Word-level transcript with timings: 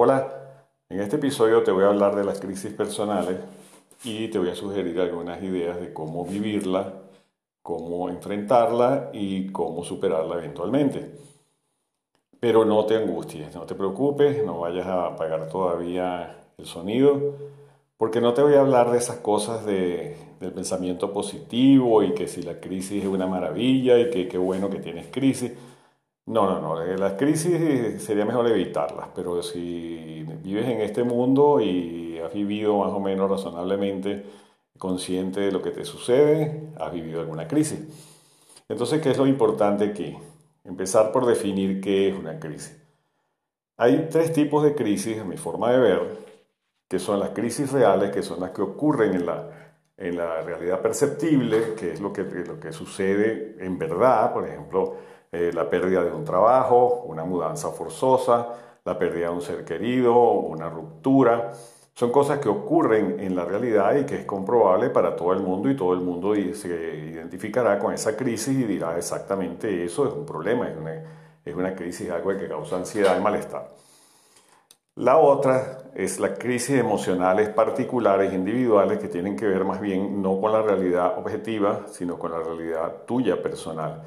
Hola, 0.00 0.32
en 0.88 1.00
este 1.00 1.16
episodio 1.16 1.64
te 1.64 1.72
voy 1.72 1.82
a 1.82 1.88
hablar 1.88 2.14
de 2.14 2.22
las 2.22 2.38
crisis 2.38 2.72
personales 2.72 3.36
y 4.04 4.28
te 4.28 4.38
voy 4.38 4.48
a 4.48 4.54
sugerir 4.54 5.00
algunas 5.00 5.42
ideas 5.42 5.80
de 5.80 5.92
cómo 5.92 6.24
vivirla, 6.24 6.94
cómo 7.62 8.08
enfrentarla 8.08 9.10
y 9.12 9.48
cómo 9.48 9.82
superarla 9.82 10.36
eventualmente. 10.36 11.16
Pero 12.38 12.64
no 12.64 12.86
te 12.86 12.94
angusties, 12.94 13.52
no 13.56 13.62
te 13.62 13.74
preocupes, 13.74 14.46
no 14.46 14.60
vayas 14.60 14.86
a 14.86 15.06
apagar 15.06 15.48
todavía 15.48 16.44
el 16.56 16.66
sonido, 16.66 17.34
porque 17.96 18.20
no 18.20 18.34
te 18.34 18.42
voy 18.42 18.54
a 18.54 18.60
hablar 18.60 18.92
de 18.92 18.98
esas 18.98 19.16
cosas 19.16 19.66
de, 19.66 20.16
del 20.38 20.52
pensamiento 20.52 21.12
positivo 21.12 22.04
y 22.04 22.14
que 22.14 22.28
si 22.28 22.42
la 22.42 22.60
crisis 22.60 23.02
es 23.02 23.08
una 23.08 23.26
maravilla 23.26 23.98
y 23.98 24.10
que 24.10 24.28
qué 24.28 24.38
bueno 24.38 24.70
que 24.70 24.78
tienes 24.78 25.08
crisis. 25.10 25.54
No, 26.28 26.46
no, 26.46 26.60
no. 26.60 26.82
Eh, 26.82 26.98
las 26.98 27.14
crisis 27.14 28.02
sería 28.02 28.26
mejor 28.26 28.46
evitarlas, 28.48 29.08
pero 29.14 29.42
si 29.42 30.26
vives 30.42 30.66
en 30.66 30.82
este 30.82 31.02
mundo 31.02 31.58
y 31.58 32.18
has 32.18 32.34
vivido 32.34 32.76
más 32.76 32.90
o 32.92 33.00
menos 33.00 33.30
razonablemente 33.30 34.26
consciente 34.76 35.40
de 35.40 35.52
lo 35.52 35.62
que 35.62 35.70
te 35.70 35.86
sucede, 35.86 36.68
has 36.78 36.92
vivido 36.92 37.20
alguna 37.20 37.48
crisis. 37.48 37.80
Entonces, 38.68 39.00
¿qué 39.00 39.10
es 39.10 39.16
lo 39.16 39.26
importante 39.26 39.86
aquí? 39.86 40.18
Empezar 40.64 41.12
por 41.12 41.24
definir 41.24 41.80
qué 41.80 42.10
es 42.10 42.14
una 42.14 42.38
crisis. 42.38 42.76
Hay 43.78 44.08
tres 44.10 44.34
tipos 44.34 44.62
de 44.62 44.74
crisis, 44.74 45.16
en 45.16 45.28
mi 45.28 45.38
forma 45.38 45.72
de 45.72 45.78
ver, 45.78 46.18
que 46.88 46.98
son 46.98 47.20
las 47.20 47.30
crisis 47.30 47.72
reales, 47.72 48.10
que 48.10 48.22
son 48.22 48.40
las 48.40 48.50
que 48.50 48.60
ocurren 48.60 49.14
en 49.14 49.24
la, 49.24 49.72
en 49.96 50.18
la 50.18 50.42
realidad 50.42 50.82
perceptible, 50.82 51.74
que 51.74 51.92
es 51.92 52.00
lo 52.02 52.12
que, 52.12 52.24
lo 52.24 52.60
que 52.60 52.70
sucede 52.72 53.56
en 53.60 53.78
verdad, 53.78 54.34
por 54.34 54.46
ejemplo, 54.46 55.07
eh, 55.32 55.50
la 55.52 55.68
pérdida 55.68 56.02
de 56.02 56.10
un 56.10 56.24
trabajo, 56.24 57.02
una 57.06 57.24
mudanza 57.24 57.70
forzosa, 57.70 58.48
la 58.84 58.98
pérdida 58.98 59.28
de 59.28 59.34
un 59.34 59.42
ser 59.42 59.64
querido, 59.64 60.18
una 60.32 60.68
ruptura. 60.68 61.52
Son 61.94 62.10
cosas 62.12 62.38
que 62.38 62.48
ocurren 62.48 63.18
en 63.20 63.34
la 63.34 63.44
realidad 63.44 63.96
y 63.96 64.06
que 64.06 64.16
es 64.16 64.24
comprobable 64.24 64.88
para 64.90 65.16
todo 65.16 65.32
el 65.32 65.40
mundo 65.40 65.68
y 65.68 65.76
todo 65.76 65.94
el 65.94 66.00
mundo 66.00 66.34
se 66.34 66.68
identificará 67.12 67.78
con 67.78 67.92
esa 67.92 68.16
crisis 68.16 68.56
y 68.56 68.64
dirá 68.64 68.96
exactamente 68.96 69.84
eso 69.84 70.06
es 70.06 70.14
un 70.14 70.24
problema, 70.24 70.68
es 70.68 70.76
una, 70.76 70.94
es 71.44 71.54
una 71.54 71.74
crisis, 71.74 72.10
algo 72.10 72.30
que 72.36 72.48
causa 72.48 72.76
ansiedad 72.76 73.18
y 73.18 73.20
malestar. 73.20 73.68
La 74.98 75.16
otra 75.16 75.78
es 75.94 76.18
la 76.18 76.34
crisis 76.34 76.76
emocionales 76.76 77.50
particulares, 77.50 78.32
individuales, 78.32 78.98
que 78.98 79.06
tienen 79.06 79.36
que 79.36 79.46
ver 79.46 79.64
más 79.64 79.80
bien 79.80 80.20
no 80.20 80.40
con 80.40 80.50
la 80.50 80.60
realidad 80.60 81.18
objetiva, 81.18 81.82
sino 81.86 82.18
con 82.18 82.32
la 82.32 82.40
realidad 82.40 83.04
tuya 83.06 83.40
personal. 83.40 84.02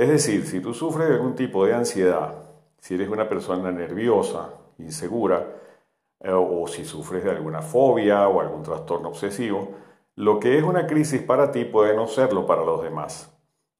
Es 0.00 0.08
decir, 0.08 0.46
si 0.46 0.60
tú 0.60 0.72
sufres 0.72 1.08
de 1.08 1.16
algún 1.16 1.34
tipo 1.34 1.66
de 1.66 1.74
ansiedad, 1.74 2.32
si 2.78 2.94
eres 2.94 3.10
una 3.10 3.28
persona 3.28 3.70
nerviosa, 3.70 4.48
insegura, 4.78 5.46
eh, 6.20 6.32
o 6.32 6.66
si 6.66 6.86
sufres 6.86 7.22
de 7.22 7.32
alguna 7.32 7.60
fobia 7.60 8.26
o 8.26 8.40
algún 8.40 8.62
trastorno 8.62 9.10
obsesivo, 9.10 9.74
lo 10.16 10.40
que 10.40 10.56
es 10.56 10.64
una 10.64 10.86
crisis 10.86 11.20
para 11.20 11.52
ti 11.52 11.66
puede 11.66 11.94
no 11.94 12.06
serlo 12.06 12.46
para 12.46 12.64
los 12.64 12.82
demás. 12.82 13.30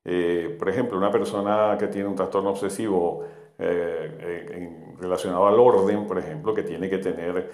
Eh, 0.04 0.54
por 0.58 0.68
ejemplo, 0.68 0.98
una 0.98 1.10
persona 1.10 1.78
que 1.78 1.86
tiene 1.86 2.06
un 2.06 2.16
trastorno 2.16 2.50
obsesivo 2.50 3.24
eh, 3.58 4.92
relacionado 4.98 5.46
al 5.46 5.58
orden, 5.58 6.06
por 6.06 6.18
ejemplo, 6.18 6.52
que 6.52 6.64
tiene 6.64 6.90
que 6.90 6.98
tener, 6.98 7.50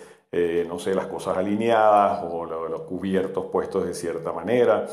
no 0.66 0.80
sé, 0.80 0.92
las 0.92 1.06
cosas 1.06 1.36
alineadas 1.36 2.24
o 2.28 2.44
los 2.44 2.80
cubiertos 2.80 3.46
puestos 3.46 3.86
de 3.86 3.94
cierta 3.94 4.32
manera, 4.32 4.88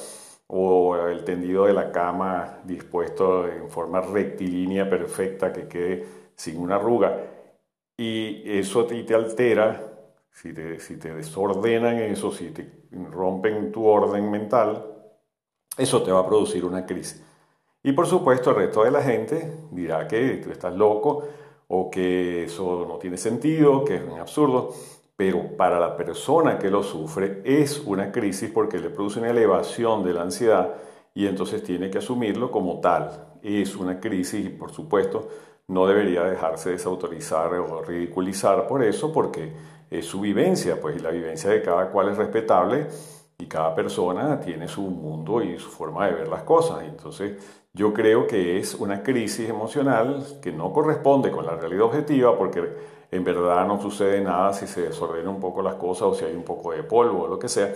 o 0.47 0.95
el 1.07 1.23
tendido 1.23 1.65
de 1.65 1.73
la 1.73 1.91
cama 1.91 2.59
dispuesto 2.63 3.47
en 3.47 3.69
forma 3.69 4.01
rectilínea 4.01 4.89
perfecta 4.89 5.51
que 5.51 5.67
quede 5.67 6.05
sin 6.35 6.59
una 6.59 6.75
arruga. 6.75 7.17
Y 7.97 8.43
eso 8.45 8.85
ti 8.85 9.03
te 9.03 9.15
altera, 9.15 9.81
si 10.31 10.53
te, 10.53 10.79
si 10.79 10.97
te 10.97 11.13
desordenan 11.13 11.97
eso, 11.97 12.31
si 12.31 12.49
te 12.51 12.83
rompen 13.11 13.71
tu 13.71 13.85
orden 13.85 14.29
mental, 14.29 14.85
eso 15.77 16.03
te 16.03 16.11
va 16.11 16.19
a 16.19 16.25
producir 16.25 16.65
una 16.65 16.85
crisis. 16.85 17.23
Y 17.83 17.91
por 17.91 18.07
supuesto 18.07 18.51
el 18.51 18.55
resto 18.55 18.83
de 18.83 18.91
la 18.91 19.01
gente 19.01 19.53
dirá 19.71 20.07
que 20.07 20.37
tú 20.37 20.51
estás 20.51 20.73
loco 20.73 21.27
o 21.67 21.89
que 21.89 22.43
eso 22.43 22.85
no 22.87 22.97
tiene 22.97 23.17
sentido, 23.17 23.83
que 23.83 23.95
es 23.95 24.03
un 24.03 24.19
absurdo 24.19 24.73
pero 25.15 25.55
para 25.55 25.79
la 25.79 25.95
persona 25.95 26.57
que 26.57 26.69
lo 26.69 26.83
sufre 26.83 27.41
es 27.45 27.79
una 27.85 28.11
crisis 28.11 28.49
porque 28.51 28.79
le 28.79 28.89
produce 28.89 29.19
una 29.19 29.29
elevación 29.29 30.03
de 30.03 30.13
la 30.13 30.23
ansiedad 30.23 30.73
y 31.13 31.27
entonces 31.27 31.63
tiene 31.63 31.89
que 31.89 31.99
asumirlo 31.99 32.49
como 32.51 32.79
tal. 32.79 33.37
Es 33.43 33.75
una 33.75 33.99
crisis 33.99 34.45
y 34.45 34.49
por 34.49 34.71
supuesto 34.71 35.27
no 35.67 35.85
debería 35.87 36.23
dejarse 36.23 36.71
desautorizar 36.71 37.53
o 37.53 37.81
ridiculizar 37.83 38.67
por 38.67 38.83
eso 38.83 39.13
porque 39.13 39.53
es 39.89 40.05
su 40.05 40.19
vivencia, 40.19 40.81
pues 40.81 40.97
y 40.97 40.99
la 40.99 41.11
vivencia 41.11 41.51
de 41.51 41.61
cada 41.61 41.89
cual 41.89 42.09
es 42.09 42.17
respetable 42.17 42.87
y 43.37 43.45
cada 43.45 43.75
persona 43.75 44.39
tiene 44.39 44.67
su 44.67 44.81
mundo 44.81 45.41
y 45.43 45.57
su 45.59 45.69
forma 45.69 46.07
de 46.07 46.13
ver 46.13 46.27
las 46.27 46.43
cosas. 46.43 46.83
Entonces 46.83 47.63
yo 47.73 47.93
creo 47.93 48.25
que 48.27 48.57
es 48.57 48.73
una 48.75 49.03
crisis 49.03 49.49
emocional 49.49 50.39
que 50.41 50.51
no 50.51 50.73
corresponde 50.73 51.31
con 51.31 51.45
la 51.45 51.55
realidad 51.55 51.83
objetiva 51.83 52.37
porque 52.37 52.92
en 53.15 53.23
verdad 53.23 53.65
no 53.67 53.81
sucede 53.81 54.21
nada 54.21 54.53
si 54.53 54.67
se 54.67 54.81
desordena 54.81 55.29
un 55.29 55.39
poco 55.39 55.61
las 55.61 55.75
cosas 55.75 56.03
o 56.03 56.13
si 56.15 56.25
hay 56.25 56.35
un 56.35 56.43
poco 56.43 56.71
de 56.71 56.83
polvo 56.83 57.23
o 57.23 57.27
lo 57.27 57.39
que 57.39 57.47
sea. 57.47 57.73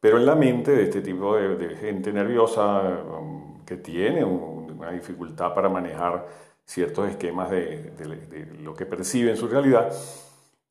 Pero 0.00 0.18
en 0.18 0.26
la 0.26 0.34
mente 0.34 0.70
de 0.70 0.84
este 0.84 1.00
tipo 1.00 1.36
de, 1.36 1.76
gente 1.76 2.12
nerviosa 2.12 2.80
um, 3.18 3.64
que 3.64 3.76
tiene 3.76 4.24
una 4.24 4.92
dificultad 4.92 5.54
para 5.54 5.68
manejar 5.68 6.26
ciertos 6.64 7.08
esquemas 7.08 7.50
de, 7.50 7.90
de 7.90 8.46
lo 8.60 8.74
que 8.74 8.86
percibe 8.86 9.30
en 9.30 9.36
su 9.36 9.48
realidad, 9.48 9.92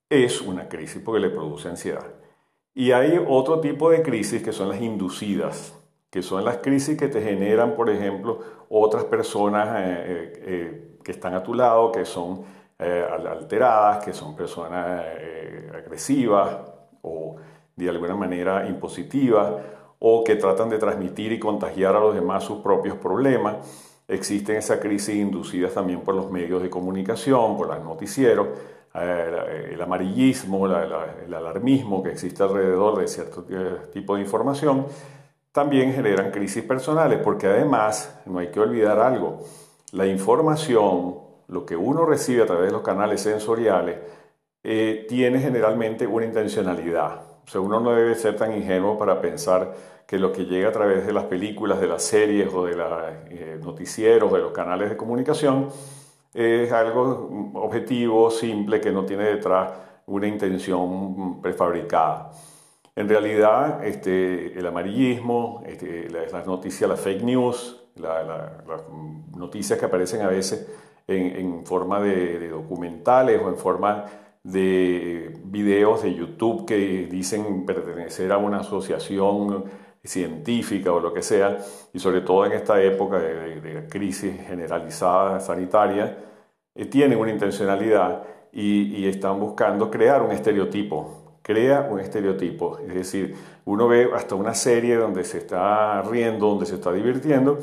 es 0.10 0.42
una 0.42 0.70
crisis 0.70 1.02
porque 1.04 1.20
le 1.20 1.30
produce 1.30 1.68
ansiedad. 1.68 2.06
Y 2.74 2.92
hay 2.92 3.20
otro 3.28 3.60
tipo 3.60 3.90
de 3.90 4.04
crisis 4.04 4.44
que 4.44 4.54
son 4.54 4.70
las 4.70 4.82
inducidas, 4.82 5.74
que 6.10 6.22
son 6.22 6.46
las 6.46 6.58
crisis 6.58 6.98
que 6.98 7.08
te 7.08 7.22
generan, 7.22 7.76
por 7.76 7.90
ejemplo, 7.90 8.40
otras 8.70 9.06
personas 9.06 9.68
eh, 9.80 9.84
eh, 9.84 10.34
eh, 10.46 10.98
que 11.04 11.12
están 11.12 11.34
a 11.34 11.44
tu 11.44 11.54
lado, 11.54 11.92
que 11.92 12.06
son 12.06 12.44
eh, 12.80 13.08
alteradas, 13.10 14.06
que 14.06 14.14
son 14.14 14.36
personas 14.36 15.04
eh, 15.18 15.72
agresivas 15.76 16.58
o 17.02 17.36
de 17.76 17.90
alguna 17.90 18.16
manera 18.16 18.68
impositivas 18.68 19.54
o 20.00 20.24
que 20.24 20.36
tratan 20.36 20.70
de 20.70 20.78
transmitir 20.78 21.32
y 21.32 21.40
contagiar 21.40 21.96
a 21.96 22.00
los 22.00 22.14
demás 22.14 22.44
sus 22.44 22.60
propios 22.62 22.98
problemas. 22.98 23.56
Existen 24.08 24.58
esas 24.58 24.80
crisis 24.80 25.16
inducidas 25.16 25.74
también 25.74 26.02
por 26.02 26.14
los 26.14 26.32
medios 26.32 26.62
de 26.62 26.70
comunicación, 26.70 27.58
por 27.58 27.68
los 27.68 27.84
noticieros, 27.84 28.48
eh, 28.94 29.72
el 29.74 29.82
amarillismo, 29.82 30.68
el 30.68 31.34
alarmismo 31.34 32.04
que 32.04 32.12
existe 32.12 32.44
alrededor 32.44 33.00
de 33.00 33.08
cierto 33.08 33.44
tipo 33.92 34.16
de 34.16 34.22
información, 34.22 34.86
también 35.52 35.94
generan 35.94 36.30
crisis 36.30 36.64
personales, 36.64 37.20
porque 37.24 37.48
además 37.48 38.22
no 38.28 38.38
hay 38.38 38.50
que 38.50 38.60
olvidar 38.60 39.00
algo, 39.00 39.40
la 39.92 40.06
información 40.06 41.27
lo 41.48 41.66
que 41.66 41.76
uno 41.76 42.06
recibe 42.06 42.44
a 42.44 42.46
través 42.46 42.68
de 42.68 42.72
los 42.72 42.82
canales 42.82 43.22
sensoriales 43.22 43.98
eh, 44.64 45.06
tiene 45.08 45.40
generalmente 45.40 46.06
una 46.06 46.26
intencionalidad. 46.26 47.22
O 47.46 47.50
sea, 47.50 47.62
uno 47.62 47.80
no 47.80 47.92
debe 47.92 48.16
ser 48.16 48.36
tan 48.36 48.54
ingenuo 48.54 48.98
para 48.98 49.22
pensar 49.22 49.74
que 50.06 50.20
lo 50.20 50.32
que 50.32 50.46
llega 50.46 50.70
a 50.70 50.72
través 50.72 51.06
de 51.06 51.14
las 51.14 51.26
películas, 51.26 51.80
de 51.80 51.88
las 51.88 52.04
series 52.04 52.54
o 52.54 52.66
de 52.66 52.76
los 52.76 52.92
eh, 53.30 53.60
noticieros, 53.62 54.32
de 54.32 54.40
los 54.40 54.52
canales 54.52 54.90
de 54.90 54.98
comunicación, 54.98 55.70
es 56.34 56.72
algo 56.72 57.52
objetivo, 57.56 58.30
simple, 58.30 58.80
que 58.80 58.92
no 58.92 59.06
tiene 59.06 59.24
detrás 59.24 59.72
una 60.06 60.28
intención 60.28 61.42
prefabricada. 61.42 62.32
En 62.96 63.08
realidad, 63.08 63.84
este, 63.86 64.58
el 64.58 64.66
amarillismo, 64.66 65.64
este, 65.66 66.10
las 66.10 66.46
noticias, 66.46 66.90
las 66.90 67.00
fake 67.00 67.24
news, 67.24 67.84
las 67.96 68.82
noticias 69.36 69.80
que 69.80 69.86
aparecen 69.86 70.22
a 70.22 70.28
veces 70.28 70.68
en, 71.08 71.66
forma 71.66 72.02
de, 72.02 72.50
documentales 72.50 73.42
o 73.42 73.50
en 73.50 73.58
forma 73.58 74.06
de 74.44 75.40
videos 75.46 76.04
de 76.04 76.14
YouTube 76.14 76.66
que 76.66 77.08
dicen 77.10 77.66
pertenecer 77.66 78.32
a 78.32 78.38
una 78.38 78.60
asociación 78.60 79.66
científica 80.04 80.94
o 80.94 81.00
lo 81.00 81.14
que 81.14 81.22
sea, 81.22 81.58
y 81.94 82.00
sobre 82.00 82.22
todo 82.22 82.46
en 82.46 82.54
esta 82.54 82.82
época 82.82 83.20
de, 83.20 83.88
crisis 83.90 84.34
generalizada 84.48 85.40
sanitaria, 85.40 86.18
eh, 86.76 86.86
tienen 86.86 87.20
una 87.20 87.32
intencionalidad 87.32 88.24
y, 88.52 88.96
y, 88.96 89.08
están 89.08 89.40
buscando 89.40 89.92
crear 89.92 90.22
un 90.22 90.32
estereotipo, 90.32 91.40
crea 91.42 91.88
un 91.90 92.00
estereotipo, 92.00 92.80
es 92.80 92.94
decir, 92.94 93.36
uno 93.66 93.88
ve 93.88 94.10
hasta 94.14 94.36
una 94.36 94.54
serie 94.54 94.96
donde 94.96 95.24
se 95.24 95.40
está 95.40 96.02
riendo, 96.04 96.48
donde 96.48 96.66
se 96.66 96.76
está 96.76 96.92
divirtiendo, 96.94 97.60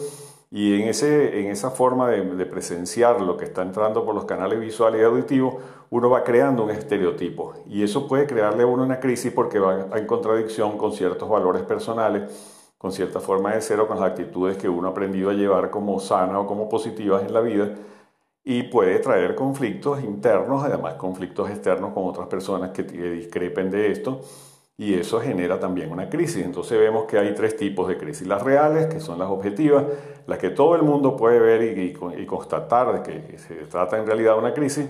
y 0.55 0.81
en, 0.81 0.87
ese, 0.89 1.41
en 1.41 1.51
esa 1.51 1.73
forma 1.73 2.09
de, 2.09 2.47
presenciar 2.47 3.21
lo 3.21 3.37
que 3.37 3.45
está 3.45 3.62
entrando 3.62 4.05
por 4.05 4.15
los 4.15 4.25
canales 4.25 4.61
visuales 4.61 5.01
y 5.01 5.05
auditivos, 5.05 5.56
uno 5.91 6.09
va 6.09 6.23
creando 6.23 6.62
un 6.62 6.71
estereotipo. 6.71 7.55
Y 7.67 7.83
eso 7.83 8.06
puede 8.06 8.29
crearle 8.29 8.62
a 8.62 8.67
uno 8.67 8.85
una 8.85 9.01
crisis 9.01 9.33
porque 9.33 9.59
va 9.59 9.89
en 9.97 10.06
contradicción 10.06 10.79
con 10.79 10.93
ciertos 10.93 11.29
valores 11.29 11.65
personales, 11.65 12.71
con 12.79 12.93
cierta 12.93 13.19
forma 13.19 13.53
de 13.53 13.62
ser 13.62 13.81
o 13.81 13.89
con 13.89 13.99
las 13.99 14.12
actitudes 14.12 14.56
que 14.56 14.69
uno 14.69 14.87
ha 14.87 14.91
aprendido 14.93 15.31
a 15.31 15.33
llevar 15.33 15.71
como 15.71 15.99
sana 15.99 16.39
o 16.39 16.47
como 16.47 16.69
positivas 16.69 17.25
en 17.25 17.35
la 17.35 17.41
vida. 17.41 17.75
y 18.45 18.62
puede 18.65 19.01
traer 19.01 19.35
conflictos 19.35 20.05
internos, 20.05 20.62
además 20.62 20.95
conflictos 20.95 21.51
externos 21.51 21.93
con 21.95 22.05
otras 22.05 22.29
personas 22.29 22.71
que 22.71 22.85
discrepen 22.85 23.73
de 23.73 23.91
esto 23.91 24.21
y 24.76 24.94
eso 24.94 25.21
genera 25.21 25.61
también 25.61 25.93
una 25.93 26.09
crisis. 26.09 26.44
Entonces 26.44 26.79
vemos 26.79 27.05
que 27.05 27.19
hay 27.19 27.32
tres 27.35 27.56
tipos 27.56 27.88
de 27.88 27.97
crisis. 27.97 28.26
Las 28.26 28.43
reales, 28.43 28.87
que 28.87 29.00
son 29.00 29.19
las 29.19 29.29
objetivas, 29.29 29.85
las 30.26 30.38
que 30.38 30.50
todo 30.50 30.75
el 30.75 30.82
mundo 30.82 31.17
puede 31.17 31.38
ver 31.38 31.79
y, 31.79 31.93
constatar 32.26 33.03
que 33.03 33.38
se 33.38 33.55
trata 33.67 33.99
en 33.99 34.06
realidad 34.06 34.32
de 34.35 34.38
una 34.41 34.55
crisis. 34.55 34.88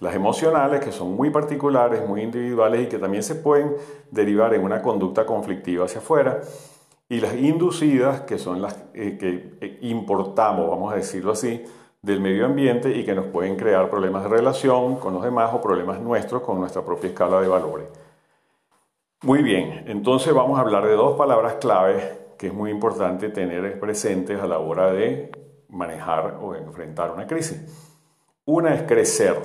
Las 0.00 0.14
emocionales, 0.14 0.84
que 0.84 0.92
son 0.92 1.14
muy 1.14 1.30
particulares, 1.30 2.06
muy 2.06 2.22
individuales 2.22 2.82
y 2.82 2.86
que 2.86 2.98
también 2.98 3.22
se 3.22 3.36
pueden 3.36 3.74
derivar 4.10 4.54
en 4.54 4.62
una 4.62 4.82
conducta 4.82 5.24
conflictiva 5.26 5.86
hacia 5.86 6.00
afuera. 6.00 6.40
Y 7.08 7.20
las 7.20 7.34
inducidas, 7.34 8.22
que 8.22 8.38
son 8.38 8.62
las 8.62 8.76
eh, 8.94 9.16
que 9.18 9.56
eh, 9.60 9.78
importamos, 9.82 10.68
vamos 10.68 10.92
a 10.92 10.96
decirlo 10.96 11.32
así, 11.32 11.62
del 12.02 12.20
medio 12.20 12.46
ambiente 12.46 12.90
y 12.96 13.04
que 13.04 13.14
nos 13.14 13.26
pueden 13.26 13.56
crear 13.56 13.88
problemas 13.88 14.24
de 14.24 14.30
relación 14.30 14.96
con 14.96 15.14
los 15.14 15.22
demás 15.22 15.54
o 15.54 15.60
problemas 15.60 16.00
nuestros 16.00 16.42
con 16.42 16.60
nuestra 16.60 16.82
propia 16.84 17.08
escala 17.10 17.40
de 17.40 17.48
valores. 17.48 17.86
Muy 19.24 19.42
bien, 19.42 19.84
entonces 19.86 20.34
vamos 20.34 20.58
a 20.58 20.60
hablar 20.60 20.86
de 20.86 20.92
dos 20.92 21.16
palabras 21.16 21.54
clave 21.54 22.34
que 22.36 22.48
es 22.48 22.52
muy 22.52 22.70
importante 22.70 23.30
tener 23.30 23.80
presentes 23.80 24.38
a 24.38 24.46
la 24.46 24.58
hora 24.58 24.92
de 24.92 25.32
manejar 25.70 26.38
o 26.42 26.54
enfrentar 26.54 27.10
una 27.10 27.26
crisis. 27.26 27.58
Una 28.44 28.74
es 28.74 28.82
crecer. 28.82 29.36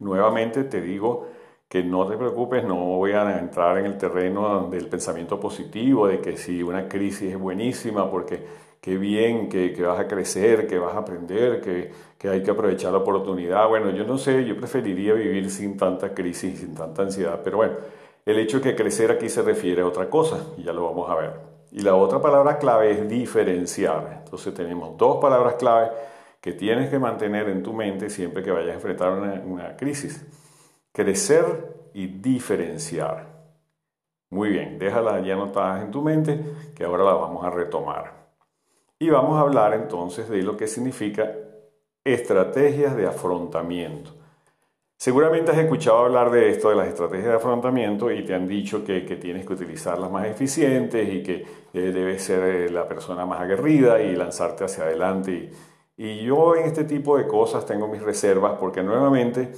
Nuevamente 0.00 0.64
te 0.64 0.80
digo 0.80 1.28
que 1.68 1.84
no 1.84 2.08
te 2.08 2.16
preocupes, 2.16 2.64
no 2.64 2.74
voy 2.74 3.12
a 3.12 3.38
entrar 3.38 3.78
en 3.78 3.86
el 3.86 3.96
terreno 3.96 4.68
del 4.68 4.88
pensamiento 4.88 5.38
positivo, 5.38 6.08
de 6.08 6.20
que 6.20 6.36
si 6.36 6.64
una 6.64 6.88
crisis 6.88 7.30
es 7.30 7.38
buenísima 7.38 8.10
porque 8.10 8.44
qué 8.80 8.96
bien 8.96 9.48
que, 9.48 9.80
vas 9.80 10.00
a 10.00 10.08
crecer, 10.08 10.66
que 10.66 10.76
vas 10.80 10.96
a 10.96 10.98
aprender, 10.98 11.60
que, 11.60 12.28
hay 12.28 12.42
que 12.42 12.50
aprovechar 12.50 12.90
la 12.90 12.98
oportunidad. 12.98 13.68
Bueno, 13.68 13.90
yo 13.90 14.02
no 14.02 14.18
sé, 14.18 14.44
yo 14.44 14.56
preferiría 14.56 15.14
vivir 15.14 15.50
sin 15.52 15.76
tanta 15.76 16.14
crisis, 16.14 16.58
sin 16.58 16.74
tanta 16.74 17.02
ansiedad, 17.02 17.40
pero 17.44 17.58
bueno, 17.58 17.74
el 18.26 18.38
hecho 18.38 18.58
de 18.58 18.70
que 18.70 18.76
crecer 18.76 19.10
aquí 19.10 19.28
se 19.28 19.42
refiere 19.42 19.82
a 19.82 19.86
otra 19.86 20.08
cosa, 20.08 20.44
y 20.56 20.62
ya 20.62 20.72
lo 20.72 20.84
vamos 20.84 21.10
a 21.10 21.14
ver. 21.14 21.50
Y 21.72 21.82
la 21.82 21.94
otra 21.94 22.20
palabra 22.20 22.58
clave 22.58 22.90
es 22.90 23.08
diferenciar. 23.08 24.22
Entonces 24.24 24.52
tenemos 24.54 24.96
dos 24.96 25.18
palabras 25.20 25.54
clave 25.54 25.90
que 26.40 26.52
tienes 26.52 26.90
que 26.90 26.98
mantener 26.98 27.48
en 27.48 27.62
tu 27.62 27.72
mente 27.72 28.10
siempre 28.10 28.42
que 28.42 28.50
vayas 28.50 28.70
a 28.70 28.74
enfrentar 28.74 29.12
una, 29.12 29.76
crisis. 29.76 30.26
Crecer 30.92 31.90
y 31.94 32.06
diferenciar. 32.06 33.28
Muy 34.30 34.48
bien, 34.50 34.78
déjala 34.78 35.20
ya 35.20 35.34
anotadas 35.34 35.82
en 35.82 35.90
tu 35.90 36.02
mente, 36.02 36.40
que 36.74 36.84
ahora 36.84 37.04
la 37.04 37.14
vamos 37.14 37.44
a 37.44 37.50
retomar. 37.50 38.20
Y 38.98 39.10
vamos 39.10 39.36
a 39.36 39.40
hablar 39.40 39.74
entonces 39.74 40.28
de 40.28 40.42
lo 40.42 40.56
que 40.56 40.66
significa 40.66 41.32
estrategias 42.04 42.96
de 42.96 43.06
afrontamiento. 43.06 44.19
Seguramente 45.00 45.50
has 45.50 45.56
escuchado 45.56 46.00
hablar 46.00 46.30
de 46.30 46.50
esto, 46.50 46.68
de 46.68 46.76
las 46.76 46.88
estrategias 46.88 47.28
de 47.28 47.36
afrontamiento, 47.36 48.10
y 48.10 48.22
te 48.22 48.34
han 48.34 48.46
dicho 48.46 48.84
que, 48.84 49.00
tienes 49.00 49.46
que 49.46 49.54
utilizarlas 49.54 50.10
más 50.10 50.26
eficientes 50.26 51.08
y 51.08 51.22
que 51.22 51.46
debes 51.72 52.22
ser 52.22 52.42
eh, 52.42 52.70
la 52.70 52.86
persona 52.86 53.24
más 53.24 53.40
aguerrida 53.40 54.02
y 54.02 54.14
lanzarte 54.14 54.64
hacia 54.64 54.84
adelante. 54.84 55.52
Y, 55.96 56.22
yo 56.22 56.54
en 56.54 56.66
este 56.66 56.84
tipo 56.84 57.16
de 57.16 57.26
cosas 57.26 57.64
tengo 57.64 57.88
mis 57.88 58.02
reservas 58.02 58.58
porque 58.60 58.82
nuevamente 58.82 59.52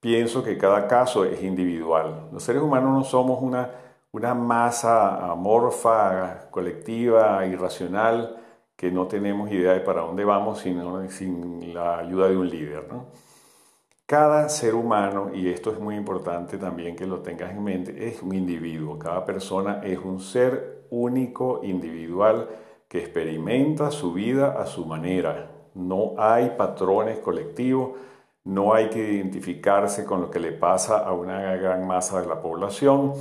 pienso 0.00 0.42
que 0.42 0.58
cada 0.58 0.88
caso 0.88 1.24
es 1.24 1.40
individual. 1.44 2.30
Los 2.32 2.42
seres 2.42 2.60
humanos 2.60 2.90
no 2.92 3.04
somos 3.04 3.40
una, 3.40 3.70
una 4.10 4.34
masa 4.34 5.30
amorfa, 5.30 6.50
colectiva, 6.50 7.46
irracional, 7.46 8.36
que 8.74 8.90
no 8.90 9.06
tenemos 9.06 9.48
idea 9.52 9.74
de 9.74 9.80
para 9.80 10.00
dónde 10.00 10.24
vamos 10.24 10.58
sin, 10.58 11.08
sin 11.10 11.72
la 11.72 11.98
ayuda 11.98 12.28
de 12.28 12.36
un 12.36 12.50
líder. 12.50 12.88
¿no? 12.92 13.31
Cada 14.12 14.50
ser 14.50 14.74
humano, 14.74 15.30
y 15.32 15.48
esto 15.48 15.72
es 15.72 15.80
muy 15.80 15.96
importante 15.96 16.58
también 16.58 16.94
que 16.96 17.06
lo 17.06 17.20
tengas 17.20 17.50
en 17.50 17.64
mente, 17.64 18.08
es 18.08 18.22
un 18.22 18.34
individuo. 18.34 18.98
Cada 18.98 19.24
persona 19.24 19.80
es 19.82 19.98
un 20.00 20.20
ser 20.20 20.84
único, 20.90 21.60
individual, 21.62 22.46
que 22.88 22.98
experimenta 22.98 23.90
su 23.90 24.12
vida 24.12 24.60
a 24.60 24.66
su 24.66 24.84
manera. 24.84 25.50
No 25.72 26.12
hay 26.18 26.52
patrones 26.58 27.20
colectivos, 27.20 27.92
no 28.44 28.74
hay 28.74 28.90
que 28.90 29.14
identificarse 29.14 30.04
con 30.04 30.20
lo 30.20 30.30
que 30.30 30.40
le 30.40 30.52
pasa 30.52 30.98
a 30.98 31.14
una 31.14 31.56
gran 31.56 31.86
masa 31.86 32.20
de 32.20 32.28
la 32.28 32.42
población. 32.42 33.14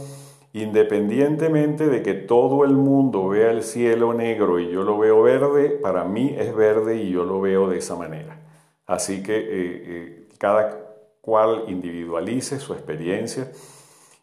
Independientemente 0.51 1.87
de 1.87 2.03
que 2.03 2.15
todo 2.15 2.65
el 2.65 2.73
mundo 2.73 3.29
vea 3.29 3.51
el 3.51 3.63
cielo 3.63 4.13
negro 4.13 4.59
y 4.59 4.69
yo 4.69 4.83
lo 4.83 4.97
veo 4.97 5.21
verde, 5.21 5.69
para 5.69 6.03
mí 6.03 6.35
es 6.37 6.53
verde 6.53 6.97
y 6.97 7.11
yo 7.11 7.23
lo 7.23 7.39
veo 7.39 7.69
de 7.69 7.77
esa 7.77 7.95
manera. 7.95 8.41
Así 8.85 9.23
que 9.23 9.37
eh, 9.37 9.47
eh, 9.49 10.27
cada 10.37 10.80
cual 11.21 11.65
individualice 11.67 12.59
su 12.59 12.73
experiencia 12.73 13.51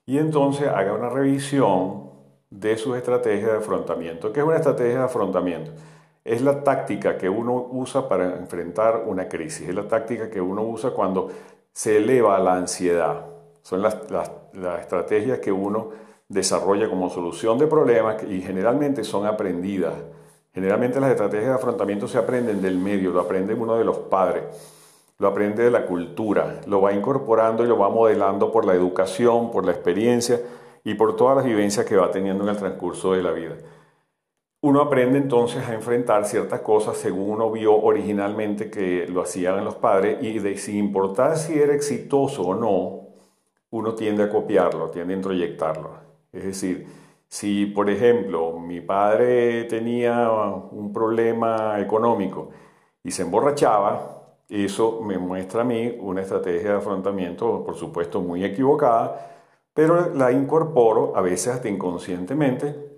y 0.04 0.18
entonces 0.18 0.68
haga 0.68 0.94
una 0.94 1.08
revisión 1.08 2.10
de 2.50 2.76
sus 2.76 2.96
estrategias 2.96 3.52
de 3.52 3.58
afrontamiento. 3.58 4.32
¿Qué 4.32 4.40
es 4.40 4.46
una 4.46 4.56
estrategia 4.56 4.98
de 4.98 5.04
afrontamiento? 5.04 5.70
Es 6.24 6.42
la 6.42 6.62
táctica 6.64 7.16
que 7.16 7.28
uno 7.28 7.68
usa 7.70 8.08
para 8.08 8.36
enfrentar 8.36 9.04
una 9.06 9.28
crisis, 9.28 9.68
es 9.68 9.74
la 9.74 9.86
táctica 9.86 10.28
que 10.28 10.40
uno 10.40 10.62
usa 10.62 10.90
cuando 10.90 11.28
se 11.72 11.98
eleva 11.98 12.38
la 12.38 12.56
ansiedad. 12.56 13.26
Son 13.62 13.82
las, 13.82 14.10
las, 14.10 14.30
las 14.54 14.80
estrategias 14.80 15.38
que 15.38 15.52
uno 15.52 15.90
desarrolla 16.26 16.88
como 16.88 17.10
solución 17.10 17.58
de 17.58 17.66
problemas 17.66 18.22
y 18.24 18.40
generalmente 18.40 19.04
son 19.04 19.26
aprendidas. 19.26 19.94
Generalmente 20.52 21.00
las 21.00 21.10
estrategias 21.10 21.50
de 21.50 21.54
afrontamiento 21.54 22.08
se 22.08 22.18
aprenden 22.18 22.60
del 22.60 22.78
medio, 22.78 23.10
lo 23.10 23.20
aprende 23.20 23.54
uno 23.54 23.76
de 23.76 23.84
los 23.84 23.98
padres 23.98 24.44
lo 25.18 25.28
aprende 25.28 25.64
de 25.64 25.70
la 25.70 25.84
cultura, 25.84 26.60
lo 26.66 26.80
va 26.80 26.92
incorporando 26.92 27.64
y 27.64 27.66
lo 27.66 27.76
va 27.76 27.88
modelando 27.88 28.52
por 28.52 28.64
la 28.64 28.74
educación, 28.74 29.50
por 29.50 29.64
la 29.66 29.72
experiencia 29.72 30.40
y 30.84 30.94
por 30.94 31.16
todas 31.16 31.36
las 31.36 31.44
vivencias 31.44 31.84
que 31.84 31.96
va 31.96 32.10
teniendo 32.10 32.44
en 32.44 32.50
el 32.50 32.56
transcurso 32.56 33.12
de 33.12 33.22
la 33.22 33.32
vida. 33.32 33.56
Uno 34.60 34.80
aprende 34.80 35.18
entonces 35.18 35.68
a 35.68 35.74
enfrentar 35.74 36.24
ciertas 36.24 36.60
cosas 36.60 36.96
según 36.96 37.30
uno 37.30 37.50
vio 37.50 37.76
originalmente 37.76 38.70
que 38.70 39.06
lo 39.08 39.22
hacían 39.22 39.64
los 39.64 39.76
padres 39.76 40.18
y 40.20 40.38
de 40.38 40.56
sin 40.56 40.76
importar 40.78 41.36
si 41.36 41.58
era 41.58 41.74
exitoso 41.74 42.42
o 42.42 42.54
no, 42.54 43.08
uno 43.70 43.94
tiende 43.94 44.24
a 44.24 44.30
copiarlo, 44.30 44.90
tiende 44.90 45.14
a 45.14 45.16
introyectarlo. 45.16 45.90
Es 46.32 46.44
decir, 46.44 46.86
si 47.28 47.66
por 47.66 47.90
ejemplo 47.90 48.58
mi 48.58 48.80
padre 48.80 49.64
tenía 49.64 50.30
un 50.30 50.92
problema 50.92 51.80
económico 51.80 52.50
y 53.04 53.10
se 53.10 53.22
emborrachaba, 53.22 54.17
eso 54.48 55.00
me 55.02 55.18
muestra 55.18 55.62
a 55.62 55.64
mí 55.64 55.96
una 56.00 56.22
estrategia 56.22 56.70
de 56.70 56.76
afrontamiento, 56.78 57.64
por 57.64 57.76
supuesto, 57.76 58.20
muy 58.20 58.44
equivocada, 58.44 59.34
pero 59.74 60.14
la 60.14 60.32
incorporo 60.32 61.16
a 61.16 61.20
veces 61.20 61.54
hasta 61.54 61.68
inconscientemente 61.68 62.88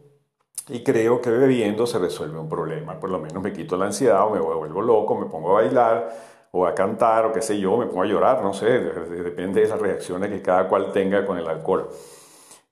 y 0.69 0.85
creo 0.85 1.21
que 1.21 1.31
bebiendo 1.31 1.87
se 1.87 1.99
resuelve 1.99 2.39
un 2.39 2.49
problema. 2.49 2.99
Por 3.01 3.11
lo 3.11 3.19
menos 3.19 3.43
me 3.43 3.53
quito 3.53 3.77
la 3.77 3.87
ansiedad 3.87 4.25
o 4.27 4.31
me 4.31 4.41
vuelvo 4.41 4.81
loco, 4.81 5.17
me 5.19 5.27
pongo 5.27 5.51
a 5.51 5.63
bailar 5.63 6.09
o 6.53 6.67
a 6.67 6.75
cantar 6.75 7.27
o 7.27 7.33
qué 7.33 7.43
sé 7.43 7.59
yo, 7.59 7.77
me 7.77 7.87
pongo 7.87 8.03
a 8.03 8.07
llorar, 8.07 8.43
no 8.43 8.55
sé, 8.55 8.67
depende 8.67 9.63
de 9.63 9.69
las 9.69 9.81
reacciones 9.81 10.31
que 10.31 10.43
cada 10.43 10.69
cual 10.69 10.93
tenga 10.93 11.27
con 11.27 11.39
el 11.39 11.47
alcohol. 11.49 11.89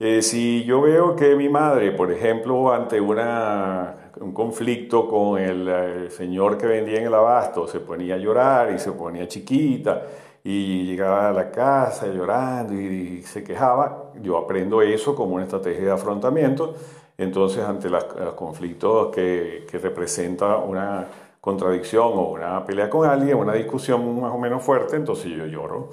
Eh, 0.01 0.23
si 0.23 0.65
yo 0.65 0.81
veo 0.81 1.17
que 1.17 1.35
mi 1.35 1.49
madre, 1.49 1.91
por 1.91 2.13
ejemplo, 2.13 2.73
ante 2.73 3.01
una, 3.01 4.08
un 4.21 4.33
conflicto 4.33 5.09
con 5.09 5.41
el, 5.41 5.69
el, 5.69 6.11
señor 6.11 6.59
que 6.59 6.67
vendía 6.67 6.99
en 6.99 7.07
el 7.07 7.15
abasto, 7.15 7.67
se 7.67 7.81
ponía 7.81 8.15
a 8.15 8.19
llorar 8.19 8.73
y 8.73 8.79
se 8.79 8.93
ponía 8.93 9.27
chiquita 9.29 10.03
y 10.45 10.85
llegaba 10.85 11.29
a 11.29 11.33
la 11.33 11.51
casa 11.51 12.07
llorando 12.07 12.75
y, 12.75 13.23
se 13.23 13.45
quejaba, 13.45 14.13
yo 14.23 14.39
aprendo 14.39 14.81
eso 14.83 15.15
como 15.15 15.35
una 15.35 15.45
estrategia 15.45 15.85
de 15.85 15.91
afrontamiento. 15.91 16.75
Entonces, 17.17 17.65
ante 17.65 17.91
los 17.91 18.05
conflictos 18.37 19.09
que, 19.15 19.67
que 19.71 19.79
representa 19.79 20.57
una 20.59 21.07
contradicción 21.41 22.13
o 22.15 22.31
una 22.31 22.65
pelea 22.65 22.89
con 22.89 23.09
alguien, 23.09 23.37
una 23.37 23.55
discusión 23.55 24.21
más 24.21 24.33
o 24.33 24.39
menos 24.39 24.63
fuerte, 24.63 24.97
entonces 24.97 25.33
yo 25.33 25.47
lloro. 25.47 25.91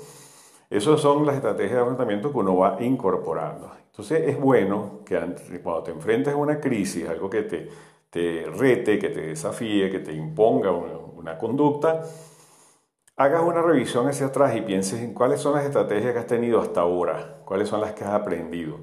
Esas 0.70 1.00
son 1.00 1.26
las 1.26 1.36
estrategias 1.36 1.76
de 1.76 1.82
afrontamiento 1.82 2.32
que 2.32 2.38
uno 2.38 2.58
va 2.58 2.78
incorporando. 2.80 3.72
Entonces 3.86 4.28
es 4.28 4.40
bueno 4.40 5.00
que 5.06 5.18
cuando 5.64 5.84
te 5.84 5.92
enfrentes 5.92 6.34
a 6.34 6.38
una 6.38 6.60
crisis, 6.60 7.08
algo 7.08 7.30
que 7.30 7.44
te, 7.44 7.70
te 8.16 8.46
rete, 8.46 8.98
que 8.98 9.10
te 9.10 9.20
desafíe, 9.20 9.92
que 9.92 10.00
te 10.00 10.14
imponga 10.14 10.72
una, 10.72 11.38
conducta, 11.38 12.04
hagas 13.18 13.42
una 13.44 13.62
revisión 13.62 14.08
hacia 14.08 14.28
atrás 14.28 14.56
y 14.56 14.62
pienses 14.62 15.02
en 15.02 15.14
cuáles 15.14 15.42
son 15.42 15.54
las 15.54 15.66
estrategias 15.66 16.14
que 16.14 16.20
has 16.20 16.26
tenido 16.26 16.62
hasta 16.62 16.80
ahora, 16.80 17.42
cuáles 17.44 17.68
son 17.68 17.82
las 17.82 17.92
que 17.92 18.06
has 18.06 18.14
aprendido. 18.14 18.78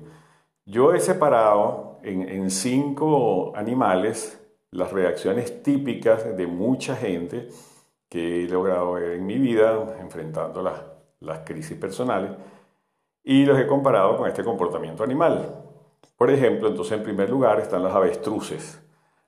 Yo 0.66 0.92
he 0.92 1.00
separado 1.00 1.98
en, 2.02 2.50
cinco 2.50 3.56
animales 3.56 4.38
las 4.70 4.92
reacciones 4.92 5.62
típicas 5.62 6.36
de 6.36 6.46
mucha 6.46 6.94
gente 6.94 7.48
que 8.10 8.44
he 8.44 8.48
logrado 8.48 8.92
ver 8.92 9.12
en 9.12 9.24
mi 9.24 9.38
vida 9.38 9.96
enfrentando 9.98 10.60
las, 10.60 10.78
las 11.20 11.38
crisis 11.38 11.78
personales 11.78 12.32
y 13.24 13.46
los 13.46 13.58
he 13.58 13.66
comparado 13.66 14.14
con 14.18 14.28
este 14.28 14.44
comportamiento 14.44 15.02
animal. 15.02 15.54
Por 16.18 16.30
ejemplo, 16.30 16.68
entonces 16.68 16.98
en 16.98 17.02
primer 17.02 17.30
lugar 17.30 17.60
están 17.60 17.82
los 17.82 17.94
avestruces. 17.94 18.81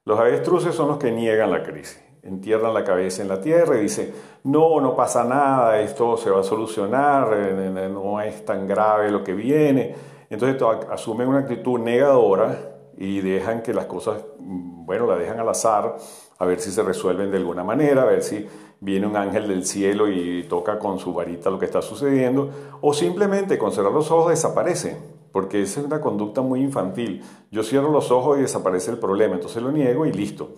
Los 0.06 0.20
avestruces 0.20 0.74
son 0.74 0.88
los 0.88 0.98
que 0.98 1.10
niegan 1.10 1.50
la 1.50 1.62
crisis. 1.62 2.00
entierran 2.22 2.72
la 2.72 2.84
cabeza 2.84 3.20
en 3.20 3.28
la 3.28 3.40
tierra 3.40 3.76
y 3.76 3.82
dicen, 3.82 4.12
no, 4.44 4.80
no 4.80 4.96
pasa 4.96 5.24
nada, 5.24 5.78
esto 5.80 6.16
se 6.16 6.30
va 6.30 6.40
a 6.40 6.42
solucionar, 6.42 7.30
eh, 7.34 7.88
no 7.92 8.18
es 8.20 8.44
tan 8.46 8.66
grave 8.66 9.10
lo 9.10 9.22
que 9.22 9.34
viene. 9.34 9.94
Entonces 10.30 10.60
asumen 10.90 11.28
una 11.28 11.40
actitud 11.40 11.78
negadora 11.78 12.56
y 12.96 13.20
dejan 13.20 13.62
que 13.62 13.74
las 13.74 13.86
cosas, 13.86 14.24
mm, 14.38 14.86
bueno, 14.86 15.06
la 15.06 15.16
dejan 15.16 15.38
al 15.38 15.48
azar, 15.48 15.96
a 16.38 16.44
ver 16.46 16.60
si 16.60 16.70
se 16.70 16.82
resuelven 16.82 17.30
de 17.30 17.36
alguna 17.36 17.62
manera, 17.62 18.02
a 18.02 18.06
ver 18.06 18.22
si 18.22 18.46
viene 18.80 19.06
un 19.06 19.16
ángel 19.16 19.48
del 19.48 19.64
cielo 19.64 20.08
y 20.08 20.44
toca 20.44 20.78
con 20.78 20.98
su 20.98 21.12
varita 21.12 21.50
lo 21.50 21.58
que 21.58 21.66
está 21.66 21.82
sucediendo, 21.82 22.50
o 22.80 22.92
simplemente 22.92 23.58
con 23.58 23.72
cerrar 23.72 23.92
los 23.92 24.10
ojos 24.10 24.30
desaparece, 24.30 24.96
porque 25.34 25.62
esa 25.62 25.80
es 25.80 25.86
una 25.86 26.00
conducta 26.00 26.42
muy 26.42 26.60
infantil. 26.60 27.20
Yo 27.50 27.64
cierro 27.64 27.90
los 27.90 28.12
ojos 28.12 28.38
y 28.38 28.42
desaparece 28.42 28.92
el 28.92 28.98
problema, 28.98 29.34
entonces 29.34 29.60
lo 29.60 29.72
niego 29.72 30.06
y 30.06 30.12
listo. 30.12 30.50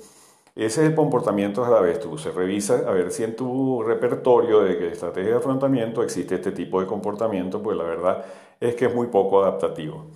Ese 0.54 0.83
es 0.83 0.90
el 0.90 0.95
comportamiento 0.95 1.64
de 1.64 1.71
la 1.71 1.78
avestruz. 1.78 2.21
Se 2.21 2.30
revisa 2.30 2.83
a 2.87 2.90
ver 2.90 3.11
si 3.11 3.25
en 3.25 3.35
tu 3.35 3.83
repertorio 3.83 4.61
de 4.61 4.88
estrategia 4.92 5.30
de 5.30 5.37
afrontamiento 5.38 6.02
existe 6.02 6.35
este 6.35 6.52
tipo 6.52 6.78
de 6.78 6.87
comportamiento, 6.87 7.62
pues 7.62 7.75
la 7.75 7.85
verdad 7.85 8.23
es 8.61 8.75
que 8.75 8.85
es 8.85 8.95
muy 8.95 9.06
poco 9.06 9.42
adaptativo. 9.42 10.09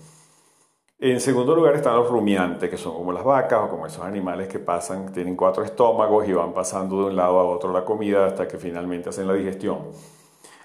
En 0.99 1.23
segundo 1.23 1.57
lugar 1.57 1.77
están 1.77 1.97
los 1.97 2.11
rumiantes, 2.11 2.69
que 2.69 2.77
son 2.77 2.93
como 2.93 3.15
las 3.15 3.25
vacas 3.25 3.63
o 3.65 3.71
como 3.71 3.87
esos 3.87 4.05
animales 4.05 4.47
que 4.47 4.59
pasan, 4.59 5.11
tienen 5.11 5.37
cuatro 5.37 5.65
estómagos 5.65 6.29
y 6.29 6.35
van 6.35 6.53
pasando 6.53 6.99
de 6.99 7.05
un 7.07 7.17
lado 7.17 7.41
a 7.41 7.45
otro 7.45 7.73
la 7.73 7.87
comida 7.87 8.27
hasta 8.27 8.47
que 8.47 8.59
finalmente 8.59 9.09
hacen 9.09 9.27
la 9.27 9.33
digestión. 9.33 9.79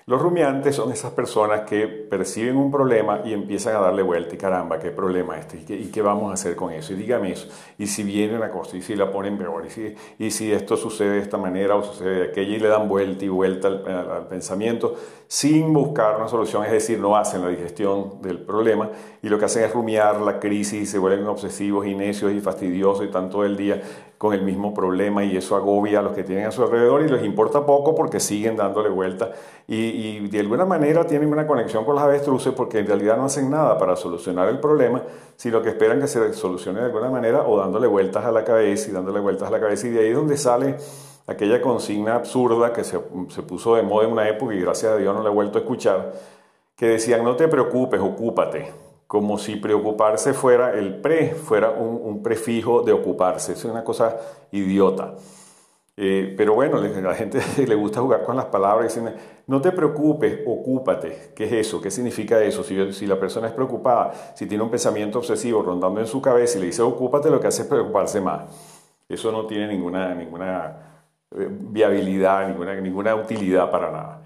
Los 0.08 0.22
rumiantes 0.22 0.76
son 0.76 0.92
esas 0.92 1.14
personas 1.14 1.62
que 1.62 1.88
perciben 1.88 2.58
un 2.58 2.70
problema 2.70 3.22
y 3.26 3.34
empiezan 3.34 3.76
a 3.76 3.80
darle 3.80 4.04
vuelta 4.04 4.36
y 4.36 4.38
caramba, 4.38 4.78
¿qué 4.78 4.92
problema 4.92 5.36
es 5.40 5.52
este? 5.52 5.74
¿Y 5.74 5.88
qué, 5.88 6.04
vamos 6.04 6.30
a 6.30 6.36
hacer 6.36 6.56
con 6.56 6.72
eso? 6.72 6.94
Y 6.94 6.98
dígame 6.98 7.32
eso. 7.32 7.48
Y 7.80 7.88
si 7.88 8.04
viene 8.04 8.38
una 8.38 8.52
cosa 8.52 8.78
y 8.78 8.84
si 8.84 8.96
la 8.96 9.12
ponen 9.12 9.36
peor, 9.36 9.66
y 9.66 9.72
si, 9.72 9.96
y 10.20 10.30
si 10.30 10.52
esto 10.52 10.78
sucede 10.78 11.14
de 11.14 11.22
esta 11.22 11.40
manera 11.40 11.76
o 11.76 11.82
sucede 11.82 12.18
de 12.18 12.24
aquella 12.26 12.56
y 12.56 12.60
le 12.60 12.68
dan 12.68 12.88
vuelta 12.88 13.26
y 13.26 13.30
vuelta 13.30 13.68
al, 13.68 14.28
pensamiento 14.28 14.94
sin 15.28 15.74
buscar 15.74 16.18
una 16.18 16.28
solución, 16.28 16.64
es 16.66 16.72
decir, 16.72 17.00
no 17.00 17.16
hacen 17.16 17.42
la 17.42 17.50
digestión 17.50 18.22
del 18.22 18.40
problema 18.40 18.90
y 19.22 19.30
lo 19.30 19.40
que 19.40 19.46
hacen 19.46 19.64
es 19.64 19.74
rumiar 19.74 20.22
la 20.22 20.40
crisis 20.40 20.84
y 20.84 20.86
se 20.86 21.00
vuelven 21.00 21.26
obsesivos 21.28 21.88
y 21.88 21.96
necios 21.96 22.32
y 22.32 22.40
fastidiosos 22.40 23.04
y 23.04 23.06
están 23.08 23.30
todo 23.30 23.44
el 23.44 23.58
día 23.58 23.82
con 24.18 24.34
el 24.34 24.44
mismo 24.44 24.74
problema 24.74 25.24
y 25.24 25.36
eso 25.36 25.56
agobia 25.56 26.00
a 26.00 26.02
los 26.02 26.14
que 26.14 26.24
tienen 26.24 26.46
a 26.46 26.52
su 26.52 26.64
alrededor 26.64 27.02
y 27.02 27.10
les 27.10 27.24
importa 27.24 27.66
poco 27.66 27.96
porque 27.96 28.20
siguen 28.20 28.56
dándole 28.56 28.90
vuelta. 28.90 29.32
Y, 29.68 30.28
de 30.28 30.40
alguna 30.40 30.66
manera 30.66 31.06
tienen 31.06 31.32
una 31.32 31.46
conexión 31.48 31.86
con 31.86 31.96
las 31.96 32.06
avestruces 32.06 32.54
porque 32.54 32.80
en 32.80 32.88
realidad 32.88 33.18
no 33.18 33.26
hacen 33.26 33.50
nada 33.50 33.78
para 33.78 33.96
solucionar 33.96 34.48
el 34.48 34.60
problema, 34.60 35.04
sino 35.36 35.62
que 35.62 35.70
esperan 35.70 36.00
que 36.00 36.08
se 36.08 36.34
solucione 36.34 36.80
de 36.80 36.86
alguna 36.86 37.10
manera 37.10 37.42
o 37.42 37.58
dándole 37.60 37.88
vueltas 37.88 38.26
a 38.26 38.32
la 38.32 38.44
cabeza 38.44 38.90
y 38.90 38.94
dándole 38.94 39.20
vueltas 39.20 39.48
a 39.48 39.52
la 39.52 39.60
cabeza 39.60 39.88
y 39.88 39.92
de 39.92 40.02
ahí 40.02 40.12
donde 40.12 40.38
sale 40.38 40.78
aquella 41.28 41.62
consigna 41.62 42.16
absurda 42.16 42.74
que 42.74 42.84
se, 42.84 43.00
se 43.30 43.42
puso 43.44 43.76
de 43.76 43.84
moda 43.84 44.06
en 44.06 44.14
una 44.14 44.30
época 44.30 44.54
y 44.54 44.62
gracias 44.62 44.94
a 44.94 44.98
Dios 44.98 45.16
no 45.16 45.24
la 45.24 45.30
he 45.30 45.34
vuelto 45.34 45.58
a 45.58 45.62
escuchar, 45.62 46.14
que 46.76 46.88
decían 46.88 47.24
no 47.24 47.36
te 47.36 47.48
preocupes, 47.48 48.00
ocúpate 48.00 48.86
como 49.08 49.38
si 49.38 49.56
preocuparse 49.56 50.34
fuera 50.34 50.74
el 50.74 51.00
pre, 51.00 51.34
fuera 51.36 51.72
un, 51.72 52.24
prefijo 52.24 52.82
de 52.82 52.92
ocuparse. 52.92 53.54
Es 53.54 53.64
una 53.66 53.84
cosa 53.84 54.18
idiota. 54.52 55.14
Eh, 55.98 56.34
pero 56.36 56.56
bueno, 56.56 56.78
a 56.78 56.82
la 56.82 57.16
gente 57.16 57.40
le 57.68 57.76
gusta 57.76 58.02
jugar 58.02 58.24
con 58.24 58.36
las 58.36 58.46
palabras 58.46 58.94
dicen, 58.94 59.16
no 59.48 59.62
te 59.62 59.72
preocupes, 59.72 60.40
ocúpate. 60.46 61.32
¿Qué 61.36 61.46
es 61.46 61.52
eso? 61.54 61.80
¿Qué 61.80 61.92
significa 61.92 62.42
eso? 62.42 62.64
Si, 62.64 62.94
si, 62.94 63.06
la 63.06 63.20
persona 63.20 63.48
es 63.48 63.54
preocupada, 63.54 64.12
si 64.36 64.48
tiene 64.48 64.64
un 64.64 64.70
pensamiento 64.70 65.20
obsesivo 65.20 65.62
rondando 65.62 66.00
en 66.00 66.08
su 66.08 66.22
cabeza 66.22 66.58
y 66.58 66.62
le 66.62 66.68
dice 66.68 66.82
ocúpate, 66.82 67.30
lo 67.30 67.40
que 67.40 67.48
hace 67.48 67.62
es 67.62 67.68
preocuparse 67.68 68.20
más. 68.20 68.44
Eso 69.08 69.32
no 69.32 69.46
tiene 69.46 69.68
ninguna, 69.68 70.16
ninguna 70.16 70.95
viabilidad, 71.36 72.48
ninguna, 72.82 73.16
utilidad 73.16 73.70
para 73.70 73.92
nada. 73.92 74.22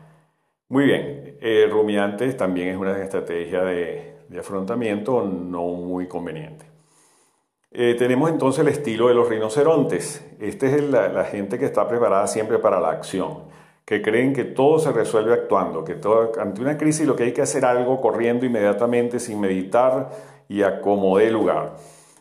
Muy 0.70 0.86
bien, 0.86 1.38
eh, 1.42 1.68
rumiantes 1.70 2.38
también 2.38 2.70
es 2.70 2.78
una 2.78 2.98
estrategia 3.02 3.64
de, 3.64 4.16
afrontamiento 4.40 5.24
no 5.24 5.64
muy 5.64 6.08
conveniente. 6.08 6.66
Eh, 7.72 7.96
tenemos 7.98 8.30
entonces 8.30 8.62
el 8.62 8.68
estilo 8.68 9.08
de 9.08 9.16
los 9.16 9.30
rinocerontes. 9.30 10.26
Este 10.40 10.76
es 10.76 10.84
la, 10.84 11.24
gente 11.26 11.58
que 11.58 11.66
está 11.66 11.88
preparada 11.88 12.28
siempre 12.28 12.60
para 12.60 12.80
la 12.80 12.90
acción, 12.90 13.44
que 13.86 14.02
creen 14.02 14.34
que 14.34 14.44
todo 14.44 14.80
se 14.80 14.92
resuelve 14.92 15.34
actuando, 15.34 15.84
que 15.84 15.96
todo, 15.96 16.32
ante 16.40 16.62
una 16.62 16.78
crisis 16.78 17.08
lo 17.08 17.16
que 17.16 17.24
hay 17.24 17.32
que 17.34 17.42
hacer 17.42 17.66
algo 17.66 18.00
corriendo 18.02 18.46
inmediatamente 18.46 19.20
sin 19.20 19.40
meditar 19.40 20.10
y 20.48 20.62
acomodar 20.62 21.32
lugar 21.32 21.76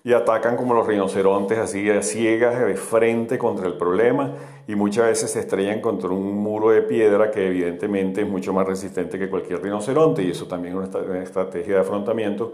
y 0.05 0.15
atacan 0.15 0.57
como 0.57 0.73
los 0.73 0.87
rinocerontes 0.87 1.59
así 1.59 1.91
a 1.91 2.03
ciegas 2.03 2.59
de 2.59 2.77
frente 2.77 3.37
contra 3.37 3.67
el 3.67 3.75
problema 3.75 4.33
y 4.69 4.77
muchas 4.77 5.07
veces 5.07 5.31
se 5.31 5.41
estrellan 5.41 5.81
contra 5.81 6.11
un 6.11 6.37
muro 6.37 6.69
de 6.69 6.83
piedra 6.83 7.31
que 7.31 7.47
evidentemente 7.47 8.21
es 8.21 8.29
mucho 8.29 8.53
más 8.53 8.67
resistente 8.67 9.19
que 9.19 9.31
cualquier 9.31 9.63
rinoceronte 9.63 10.23
y 10.23 10.31
eso 10.31 10.47
también 10.47 10.77
es 10.79 10.91
una 10.95 11.23
estrategia 11.23 11.77
de 11.77 11.81
afrontamiento 11.81 12.53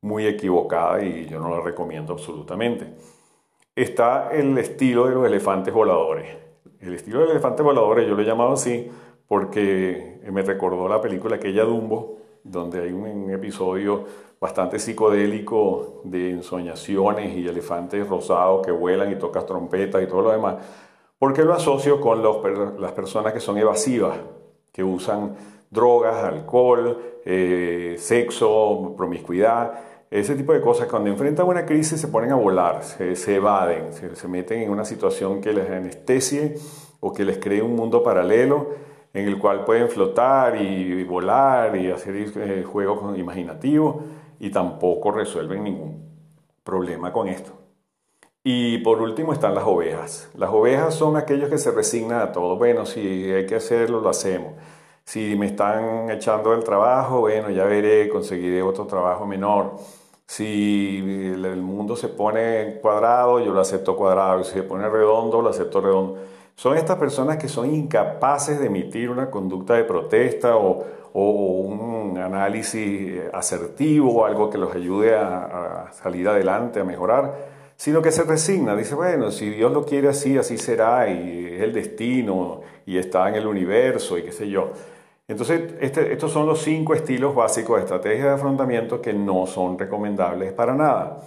muy 0.00 0.28
equivocada 0.28 1.02
y 1.04 1.26
yo 1.26 1.40
no 1.40 1.50
la 1.50 1.60
recomiendo 1.60 2.12
absolutamente. 2.12 2.86
Está 3.74 4.30
el 4.30 4.56
estilo 4.56 5.08
de 5.08 5.14
los 5.16 5.26
elefantes 5.26 5.74
voladores. 5.74 6.36
El 6.78 6.94
estilo 6.94 7.18
de 7.18 7.24
los 7.24 7.32
elefantes 7.32 7.64
voladores 7.64 8.06
yo 8.06 8.14
lo 8.14 8.22
he 8.22 8.24
llamado 8.24 8.52
así 8.52 8.88
porque 9.26 10.20
me 10.30 10.42
recordó 10.42 10.88
la 10.88 11.00
película 11.00 11.34
aquella 11.34 11.64
Dumbo, 11.64 12.18
donde 12.44 12.80
hay 12.80 12.92
un 12.92 13.28
episodio 13.32 14.04
bastante 14.40 14.78
psicodélico 14.78 16.02
de 16.04 16.30
ensoñaciones 16.30 17.36
y 17.36 17.48
elefantes 17.48 18.08
rosados 18.08 18.64
que 18.64 18.70
vuelan 18.70 19.10
y 19.10 19.16
tocas 19.16 19.44
trompetas 19.46 20.00
y 20.00 20.06
todo 20.06 20.22
lo 20.22 20.30
demás, 20.30 20.56
porque 21.18 21.44
lo 21.44 21.54
asocio 21.54 22.00
con 22.00 22.22
las 22.80 22.92
personas 22.92 23.32
que 23.32 23.40
son 23.40 23.56
evasivas, 23.58 24.18
que 24.72 24.84
usan 24.84 25.34
drogas, 25.70 26.24
alcohol, 26.24 27.20
eh, 27.24 27.96
sexo, 27.98 28.94
promiscuidad, 28.96 29.72
ese 30.10 30.34
tipo 30.34 30.52
de 30.52 30.60
cosas. 30.60 30.88
Cuando 30.88 31.10
enfrentan 31.10 31.46
una 31.46 31.64
crisis 31.64 32.00
se 32.00 32.08
ponen 32.08 32.32
a 32.32 32.36
volar, 32.36 32.82
se, 32.84 33.34
evaden, 33.34 33.92
se, 33.92 34.28
meten 34.28 34.62
en 34.62 34.70
una 34.70 34.84
situación 34.84 35.40
que 35.40 35.52
les 35.52 35.68
anestesie 35.70 36.56
o 37.00 37.12
que 37.12 37.24
les 37.24 37.38
cree 37.38 37.62
un 37.62 37.74
mundo 37.74 38.02
paralelo 38.02 38.68
en 39.12 39.26
el 39.26 39.38
cual 39.38 39.64
pueden 39.64 39.88
flotar 39.88 40.60
y, 40.60 41.02
volar 41.04 41.76
y 41.76 41.90
hacer 41.90 42.14
eh, 42.36 42.64
juegos 42.64 43.18
imaginativos 43.18 43.96
y 44.38 44.50
tampoco 44.50 45.10
resuelven 45.10 45.64
ningún 45.64 46.04
problema 46.62 47.12
con 47.12 47.28
esto. 47.28 47.65
Y 48.48 48.78
por 48.78 49.02
último 49.02 49.32
están 49.32 49.56
las 49.56 49.64
ovejas. 49.64 50.30
Las 50.36 50.50
ovejas 50.50 50.94
son 50.94 51.16
aquellos 51.16 51.50
que 51.50 51.58
se 51.58 51.72
resignan 51.72 52.20
a 52.20 52.30
todo. 52.30 52.56
Bueno, 52.56 52.86
si 52.86 53.00
hay 53.00 53.44
que 53.44 53.56
hacerlo, 53.56 54.00
lo 54.00 54.08
hacemos. 54.08 54.52
Si 55.02 55.34
me 55.34 55.46
están 55.46 56.08
echando 56.10 56.52
del 56.52 56.62
trabajo, 56.62 57.22
bueno, 57.22 57.50
ya 57.50 57.64
veré, 57.64 58.08
conseguiré 58.08 58.62
otro 58.62 58.86
trabajo 58.86 59.26
menor. 59.26 59.72
Si 60.28 60.98
el 61.00 61.60
mundo 61.60 61.96
se 61.96 62.06
pone 62.06 62.78
cuadrado, 62.80 63.40
yo 63.40 63.52
lo 63.52 63.60
acepto 63.60 63.96
cuadrado. 63.96 64.44
Si 64.44 64.52
se 64.52 64.62
pone 64.62 64.88
redondo, 64.88 65.42
lo 65.42 65.48
acepto 65.48 65.80
redondo. 65.80 66.16
Son 66.54 66.76
estas 66.76 66.98
personas 66.98 67.38
que 67.38 67.48
son 67.48 67.74
incapaces 67.74 68.60
de 68.60 68.66
emitir 68.66 69.10
una 69.10 69.28
conducta 69.28 69.74
de 69.74 69.82
protesta 69.82 70.56
o, 70.56 70.84
un 71.12 72.16
análisis 72.16 73.22
asertivo, 73.32 74.20
o 74.20 74.24
algo 74.24 74.50
que 74.50 74.58
los 74.58 74.72
ayude 74.72 75.16
a, 75.16 75.90
salir 75.90 76.28
adelante, 76.28 76.78
a 76.78 76.84
mejorar, 76.84 77.55
sino 77.76 78.00
que 78.02 78.10
se 78.10 78.24
resigna, 78.24 78.74
dice, 78.74 78.94
bueno, 78.94 79.30
si 79.30 79.50
Dios 79.50 79.70
lo 79.72 79.84
quiere 79.84 80.08
así, 80.08 80.38
así 80.38 80.56
será, 80.56 81.08
y 81.08 81.54
es 81.54 81.62
el 81.62 81.72
destino, 81.72 82.62
y 82.86 82.96
está 82.96 83.28
en 83.28 83.36
el 83.36 83.46
universo, 83.46 84.16
y 84.16 84.22
qué 84.22 84.32
sé 84.32 84.48
yo. 84.48 84.72
Entonces, 85.28 85.74
este, 85.80 86.12
estos 86.12 86.32
son 86.32 86.46
los 86.46 86.62
cinco 86.62 86.94
estilos 86.94 87.34
básicos 87.34 87.76
de 87.76 87.82
estrategia 87.82 88.26
de 88.26 88.30
afrontamiento 88.30 89.02
que 89.02 89.12
no 89.12 89.46
son 89.46 89.78
recomendables 89.78 90.52
para 90.52 90.74
nada. 90.74 91.20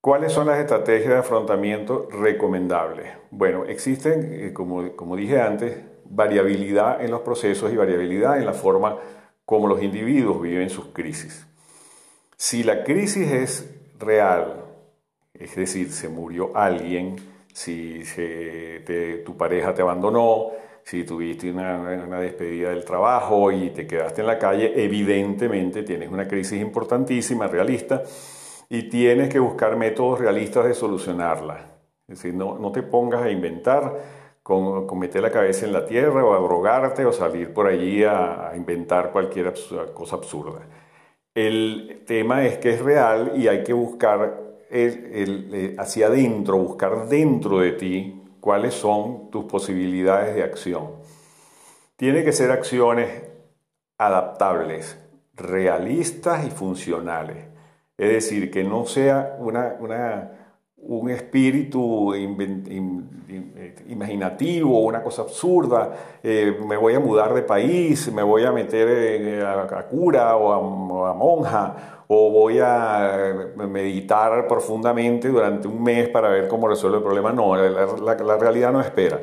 ¿Cuáles 0.00 0.32
son 0.32 0.46
las 0.46 0.58
estrategias 0.58 1.08
de 1.08 1.18
afrontamiento 1.18 2.08
recomendables? 2.10 3.12
Bueno, 3.30 3.64
existen, 3.64 4.28
eh, 4.32 4.52
como, 4.52 4.94
como 4.94 5.16
dije 5.16 5.40
antes, 5.40 5.78
variabilidad 6.04 7.02
en 7.02 7.10
los 7.10 7.22
procesos 7.22 7.72
y 7.72 7.76
variabilidad 7.76 8.38
en 8.38 8.46
la 8.46 8.52
forma 8.52 8.98
como 9.44 9.66
los 9.66 9.82
individuos 9.82 10.40
viven 10.40 10.70
sus 10.70 10.86
crisis. 10.86 11.46
Si 12.36 12.62
la 12.62 12.84
crisis 12.84 13.30
es 13.30 13.70
real, 13.98 14.61
es 15.44 15.54
decir, 15.54 15.90
se 15.90 16.08
murió 16.08 16.56
alguien, 16.56 17.16
si 17.52 18.02
tu 19.24 19.36
pareja 19.36 19.74
te 19.74 19.82
abandonó, 19.82 20.50
si 20.84 21.04
tuviste 21.04 21.50
una, 21.50 21.78
una, 22.06 22.20
despedida 22.20 22.70
del 22.70 22.84
trabajo 22.84 23.52
y 23.52 23.70
te 23.70 23.86
quedaste 23.86 24.22
en 24.22 24.26
la 24.26 24.38
calle, 24.38 24.72
evidentemente 24.82 25.82
tienes 25.82 26.10
una 26.10 26.26
crisis 26.26 26.60
importantísima, 26.60 27.46
realista, 27.46 28.02
y 28.68 28.88
tienes 28.88 29.28
que 29.28 29.38
buscar 29.38 29.76
métodos 29.76 30.18
realistas 30.18 30.64
de 30.64 30.74
solucionarla. 30.74 31.72
Es 32.08 32.18
decir, 32.18 32.34
no, 32.34 32.58
no 32.58 32.72
te 32.72 32.82
pongas 32.82 33.22
a 33.22 33.30
inventar 33.30 33.94
con, 34.42 34.98
meter 34.98 35.22
la 35.22 35.30
cabeza 35.30 35.66
en 35.66 35.72
la 35.72 35.86
tierra 35.86 36.24
o 36.24 36.34
a 36.34 36.38
drogarte 36.38 37.06
o 37.06 37.12
salir 37.12 37.52
por 37.52 37.66
allí 37.66 38.02
a, 38.04 38.52
inventar 38.56 39.12
cualquier 39.12 39.52
cosa 39.94 40.16
absurda. 40.16 40.62
El 41.34 42.02
tema 42.06 42.44
es 42.44 42.58
que 42.58 42.70
es 42.70 42.82
real 42.82 43.32
y 43.36 43.48
hay 43.48 43.62
que 43.62 43.72
buscar 43.72 44.41
el, 44.72 45.50
eh, 45.52 45.76
hacia 45.78 46.06
adentro, 46.06 46.56
buscar 46.56 47.06
dentro 47.08 47.60
de 47.60 47.72
ti 47.72 48.22
cuáles 48.40 48.74
son 48.74 49.30
tus 49.30 49.44
posibilidades 49.44 50.34
de 50.34 50.42
acción. 50.42 50.92
Tiene 51.96 52.24
que 52.24 52.32
ser 52.32 52.50
acciones 52.50 53.22
adaptables, 53.98 54.98
realistas 55.34 56.46
y 56.46 56.50
funcionales. 56.50 57.36
Es 57.96 58.10
decir, 58.10 58.50
que 58.50 58.64
no 58.64 58.86
sea 58.86 59.36
una, 59.38 59.76
un 60.78 61.10
espíritu 61.10 62.14
imaginativo, 63.88 64.80
una 64.80 65.02
cosa 65.02 65.22
absurda, 65.22 65.92
eh, 66.22 66.58
me 66.66 66.76
voy 66.76 66.94
a 66.94 67.00
mudar 67.00 67.34
de 67.34 67.42
país, 67.42 68.12
me 68.12 68.22
voy 68.22 68.44
a 68.44 68.52
meter 68.52 69.44
a, 69.44 69.86
cura 69.86 70.36
o 70.36 71.04
a, 71.06 71.14
monja, 71.14 72.01
o 72.14 72.30
voy 72.30 72.58
a 72.58 73.52
meditar 73.56 74.46
profundamente 74.46 75.28
durante 75.28 75.66
un 75.66 75.82
mes 75.82 76.10
para 76.10 76.28
ver 76.28 76.46
cómo 76.46 76.68
resuelve 76.68 76.98
el 76.98 77.02
problema. 77.02 77.32
No, 77.32 77.56
la 77.56 78.38
realidad 78.38 78.70
no 78.70 78.82
espera. 78.82 79.18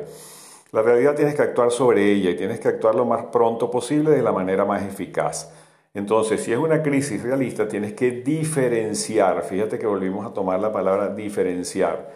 La 0.72 0.82
realidad 0.82 1.14
tienes 1.14 1.36
que 1.36 1.42
actuar 1.42 1.70
sobre 1.70 2.10
ella 2.10 2.30
y 2.30 2.36
tienes 2.36 2.58
que 2.58 2.66
actuar 2.66 2.96
lo 2.96 3.04
más 3.04 3.26
pronto 3.26 3.70
posible 3.70 4.10
de 4.10 4.22
la 4.22 4.32
manera 4.32 4.64
más 4.64 4.82
eficaz. 4.82 5.52
Entonces, 5.94 6.42
si 6.42 6.52
es 6.52 6.58
una 6.58 6.82
crisis 6.82 7.22
realista, 7.22 7.68
tienes 7.68 7.92
que 7.92 8.10
diferenciar, 8.10 9.42
fíjate 9.44 9.78
que 9.78 9.86
volvimos 9.86 10.26
a 10.26 10.34
tomar 10.34 10.58
la 10.58 10.72
palabra 10.72 11.10
diferenciar, 11.10 12.12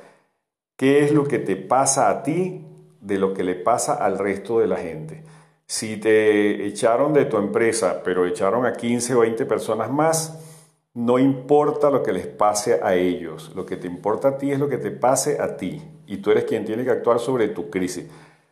qué 0.76 1.04
es 1.04 1.12
lo 1.12 1.22
que 1.22 1.38
te 1.38 1.54
pasa 1.54 2.10
a 2.10 2.24
ti 2.24 2.66
de 3.00 3.18
lo 3.18 3.32
que 3.32 3.44
le 3.44 3.54
pasa 3.54 3.94
al 3.94 4.18
resto 4.18 4.58
de 4.58 4.66
la 4.66 4.76
gente. 4.76 5.22
Si 5.66 5.98
te 5.98 6.66
echaron 6.66 7.12
de 7.12 7.26
tu 7.26 7.36
empresa, 7.36 8.02
pero 8.04 8.26
echaron 8.26 8.66
a 8.66 8.72
15 8.72 9.14
o 9.14 9.20
20 9.20 9.46
personas 9.46 9.88
más, 9.90 10.40
no 10.94 11.18
importa 11.18 11.90
lo 11.90 12.02
que 12.02 12.12
les 12.12 12.26
pase 12.26 12.80
a 12.82 12.94
ellos, 12.94 13.52
lo 13.54 13.66
que 13.66 13.76
te 13.76 13.88
importa 13.88 14.28
a 14.28 14.38
ti 14.38 14.52
es 14.52 14.60
lo 14.60 14.68
que 14.68 14.78
te 14.78 14.92
pase 14.92 15.40
a 15.40 15.56
ti 15.56 15.82
y 16.06 16.18
tú 16.18 16.30
eres 16.30 16.44
quien 16.44 16.64
tiene 16.64 16.84
que 16.84 16.90
actuar 16.90 17.18
sobre 17.18 17.48
tu 17.48 17.68
crisis. 17.68 18.06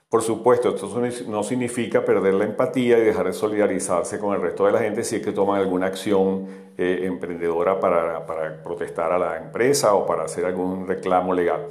Por 0.09 0.21
supuesto, 0.21 0.75
esto 0.75 0.91
no 1.29 1.43
significa 1.43 2.05
perder 2.05 2.35
la 2.35 2.45
empatía 2.45 2.99
y 2.99 3.03
dejar 3.03 3.27
de 3.27 3.33
solidarizarse 3.33 4.19
con 4.19 4.35
el 4.35 4.43
resto 4.43 4.67
de 4.67 4.73
la 4.73 4.81
gente 4.81 5.05
si 5.05 5.17
es 5.17 5.23
que 5.23 5.33
toman 5.33 5.59
alguna 5.59 5.87
acción 5.87 6.47
eh, 6.77 7.01
emprendedora 7.05 7.81
para, 7.81 8.63
protestar 8.63 9.11
a 9.13 9.19
la 9.19 9.39
empresa 9.39 9.95
o 9.95 10.05
para 10.05 10.25
hacer 10.25 10.45
algún 10.45 10.87
reclamo 10.87 11.33
legal. 11.33 11.67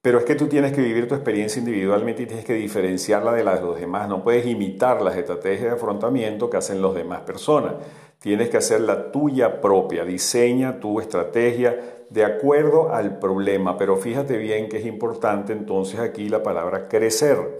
Pero 0.00 0.18
es 0.18 0.24
que 0.24 0.34
tú 0.34 0.48
tienes 0.48 0.72
que 0.72 0.80
vivir 0.80 1.06
tu 1.06 1.14
experiencia 1.14 1.60
individualmente 1.60 2.22
y 2.22 2.26
tienes 2.26 2.44
que 2.44 2.54
diferenciarla 2.54 3.32
de 3.32 3.44
la 3.44 3.54
de 3.54 3.60
los 3.60 3.78
demás. 3.78 4.08
No 4.08 4.24
puedes 4.24 4.44
imitar 4.44 5.00
las 5.00 5.16
estrategias 5.16 5.70
de 5.70 5.76
afrontamiento 5.76 6.50
que 6.50 6.56
hacen 6.56 6.82
las 6.82 6.94
demás 6.94 7.20
personas. 7.20 7.74
Tienes 8.22 8.48
que 8.48 8.56
hacer 8.56 8.80
la 8.80 9.10
tuya 9.10 9.60
propia. 9.60 10.04
Diseña 10.04 10.80
tu 10.80 11.00
estrategia 11.00 12.04
de 12.08 12.24
acuerdo 12.24 12.92
al 12.92 13.18
problema. 13.18 13.76
Pero 13.76 13.96
fíjate 13.96 14.38
bien 14.38 14.68
que 14.68 14.78
es 14.78 14.86
importante 14.86 15.52
entonces 15.52 16.00
aquí 16.00 16.28
la 16.28 16.42
palabra 16.42 16.88
crecer. 16.88 17.58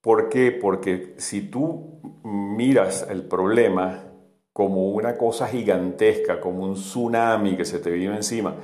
¿Por 0.00 0.28
qué? 0.28 0.52
Porque 0.52 1.14
si 1.16 1.42
tú 1.42 2.00
miras 2.24 3.06
el 3.08 3.24
problema 3.24 4.04
como 4.52 4.90
una 4.90 5.16
cosa 5.16 5.46
gigantesca, 5.46 6.40
como 6.40 6.64
un 6.64 6.74
tsunami 6.74 7.56
que 7.56 7.64
se 7.64 7.78
te 7.78 7.90
viene 7.90 8.16
encima, 8.16 8.54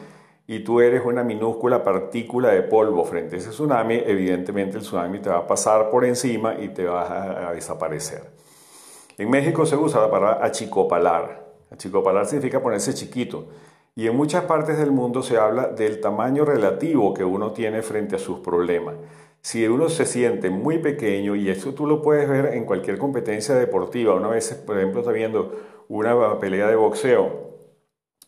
y 0.46 0.60
tú 0.60 0.80
eres 0.80 1.04
una 1.04 1.22
minúscula 1.22 1.84
partícula 1.84 2.50
de 2.50 2.62
polvo 2.62 3.04
frente 3.04 3.36
a 3.36 3.38
ese 3.38 3.50
tsunami, 3.50 4.02
evidentemente 4.04 4.78
el 4.78 4.82
tsunami 4.82 5.20
te 5.20 5.30
va 5.30 5.38
a 5.38 5.46
pasar 5.46 5.90
por 5.90 6.04
encima 6.04 6.54
y 6.58 6.68
te 6.68 6.84
va 6.84 7.48
a, 7.48 7.52
desaparecer. 7.52 8.22
En 9.18 9.30
México 9.30 9.66
se 9.66 9.76
usa 9.76 10.00
la 10.00 10.10
palabra 10.10 10.46
achicopalar. 10.46 11.44
Achicopalar 11.72 12.24
significa 12.24 12.62
ponerse 12.62 12.94
chiquito. 12.94 13.46
Y 13.96 14.06
en 14.06 14.16
muchas 14.16 14.44
partes 14.44 14.78
del 14.78 14.92
mundo 14.92 15.22
se 15.22 15.38
habla 15.38 15.66
del 15.66 16.00
tamaño 16.00 16.44
relativo 16.44 17.12
que 17.12 17.24
uno 17.24 17.50
tiene 17.50 17.82
frente 17.82 18.14
a 18.14 18.20
sus 18.20 18.38
problemas. 18.38 18.94
Si 19.40 19.66
uno 19.66 19.88
se 19.88 20.06
siente 20.06 20.50
muy 20.50 20.78
pequeño, 20.78 21.34
y 21.34 21.48
eso 21.48 21.74
tú 21.74 21.84
lo 21.84 22.00
puedes 22.00 22.28
ver 22.28 22.54
en 22.54 22.64
cualquier 22.64 22.96
competencia 22.96 23.56
deportiva, 23.56 24.14
una 24.14 24.28
vez, 24.28 24.54
por 24.54 24.78
ejemplo, 24.78 25.00
está 25.00 25.10
viendo 25.10 25.52
una 25.88 26.38
pelea 26.38 26.68
de 26.68 26.76
boxeo, 26.76 27.48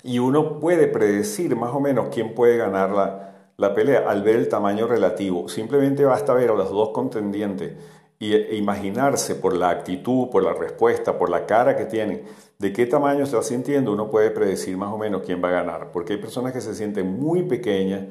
y 0.02 0.18
uno 0.18 0.58
puede 0.58 0.88
predecir 0.88 1.54
más 1.54 1.72
o 1.72 1.78
menos 1.78 2.08
quién 2.12 2.34
puede 2.34 2.56
ganar 2.56 2.90
la, 2.90 3.74
pelea 3.74 4.08
al 4.08 4.24
ver 4.24 4.36
el 4.36 4.48
tamaño 4.48 4.88
relativo. 4.88 5.48
Simplemente 5.48 6.04
basta 6.04 6.34
ver 6.34 6.50
a 6.50 6.54
los 6.54 6.70
dos 6.70 6.90
contendientes 6.90 7.74
e 8.20 8.54
imaginarse 8.56 9.34
por 9.34 9.56
la 9.56 9.70
actitud, 9.70 10.28
por 10.28 10.44
la 10.44 10.52
respuesta, 10.52 11.18
por 11.18 11.30
la 11.30 11.46
cara 11.46 11.74
que 11.76 11.86
tienen, 11.86 12.22
de 12.58 12.72
qué 12.72 12.84
tamaño 12.84 13.24
va 13.34 13.42
sintiendo, 13.42 13.92
uno 13.92 14.10
puede 14.10 14.30
predecir 14.30 14.76
más 14.76 14.92
o 14.92 14.98
menos 14.98 15.22
quién 15.24 15.42
va 15.42 15.48
a 15.48 15.52
ganar. 15.52 15.90
Porque 15.90 16.12
hay 16.12 16.18
personas 16.18 16.52
que 16.52 16.60
se 16.60 16.74
sienten 16.74 17.18
muy 17.18 17.42
pequeñas 17.44 18.02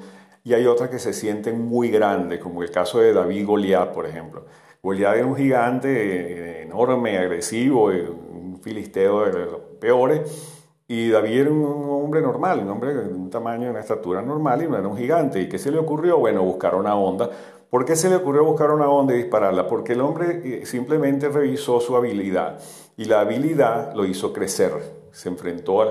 y 0.43 0.54
hay 0.54 0.65
otras 0.65 0.89
que 0.89 0.98
se 0.98 1.13
sienten 1.13 1.62
muy 1.62 1.89
grandes, 1.89 2.39
como 2.39 2.63
el 2.63 2.72
caso 2.72 3.00
de 3.00 3.13
David 3.13 3.45
Goliat, 3.45 3.93
por 3.93 4.08
ejemplo. 4.08 4.45
Goliat 4.82 5.17
era 5.17 5.26
un 5.28 5.36
gigante 5.36 5.89
eh, 5.89 6.62
enorme, 6.63 7.17
agresivo, 7.17 7.86
un 7.86 8.60
filisteo 8.63 9.26
de 9.26 9.45
los 9.45 9.60
peores 9.80 10.60
y 10.91 11.10
David 11.10 11.41
era 11.41 11.52
un 11.52 11.88
hombre 11.88 12.19
normal, 12.19 12.62
un 12.62 12.69
hombre 12.69 12.95
de 12.95 13.13
un 13.13 13.30
tamaño, 13.30 13.69
una 13.69 13.80
estatura 13.80 14.24
normal 14.24 14.63
y 14.63 14.67
no 14.67 14.76
era 14.76 14.88
un 14.88 14.98
gigante. 14.98 15.39
¿Y 15.39 15.48
qué 15.48 15.60
se 15.60 15.69
le 15.69 15.78
ocurrió? 15.78 16.17
Bueno, 16.17 16.41
buscar 16.41 16.74
una 16.74 16.95
onda. 16.95 17.30
¿Por 17.69 17.86
qué 17.86 17.95
se 17.95 18.10
le 18.10 18.15
ocurrió 18.15 18.43
buscar 18.43 18.71
una 18.71 18.89
onda 18.89 19.13
y 19.13 19.17
dispararla? 19.17 19.67
Porque 19.67 19.93
el 19.93 20.01
hombre 20.01 20.41
eh, 20.43 20.65
simplemente 20.65 21.29
revisó 21.29 21.79
su 21.79 21.95
habilidad 21.95 22.60
y 22.97 23.05
la 23.05 23.19
habilidad 23.19 23.93
lo 23.93 24.05
hizo 24.05 24.34
crecer. 24.34 24.71
Se 25.12 25.29
enfrentó 25.29 25.82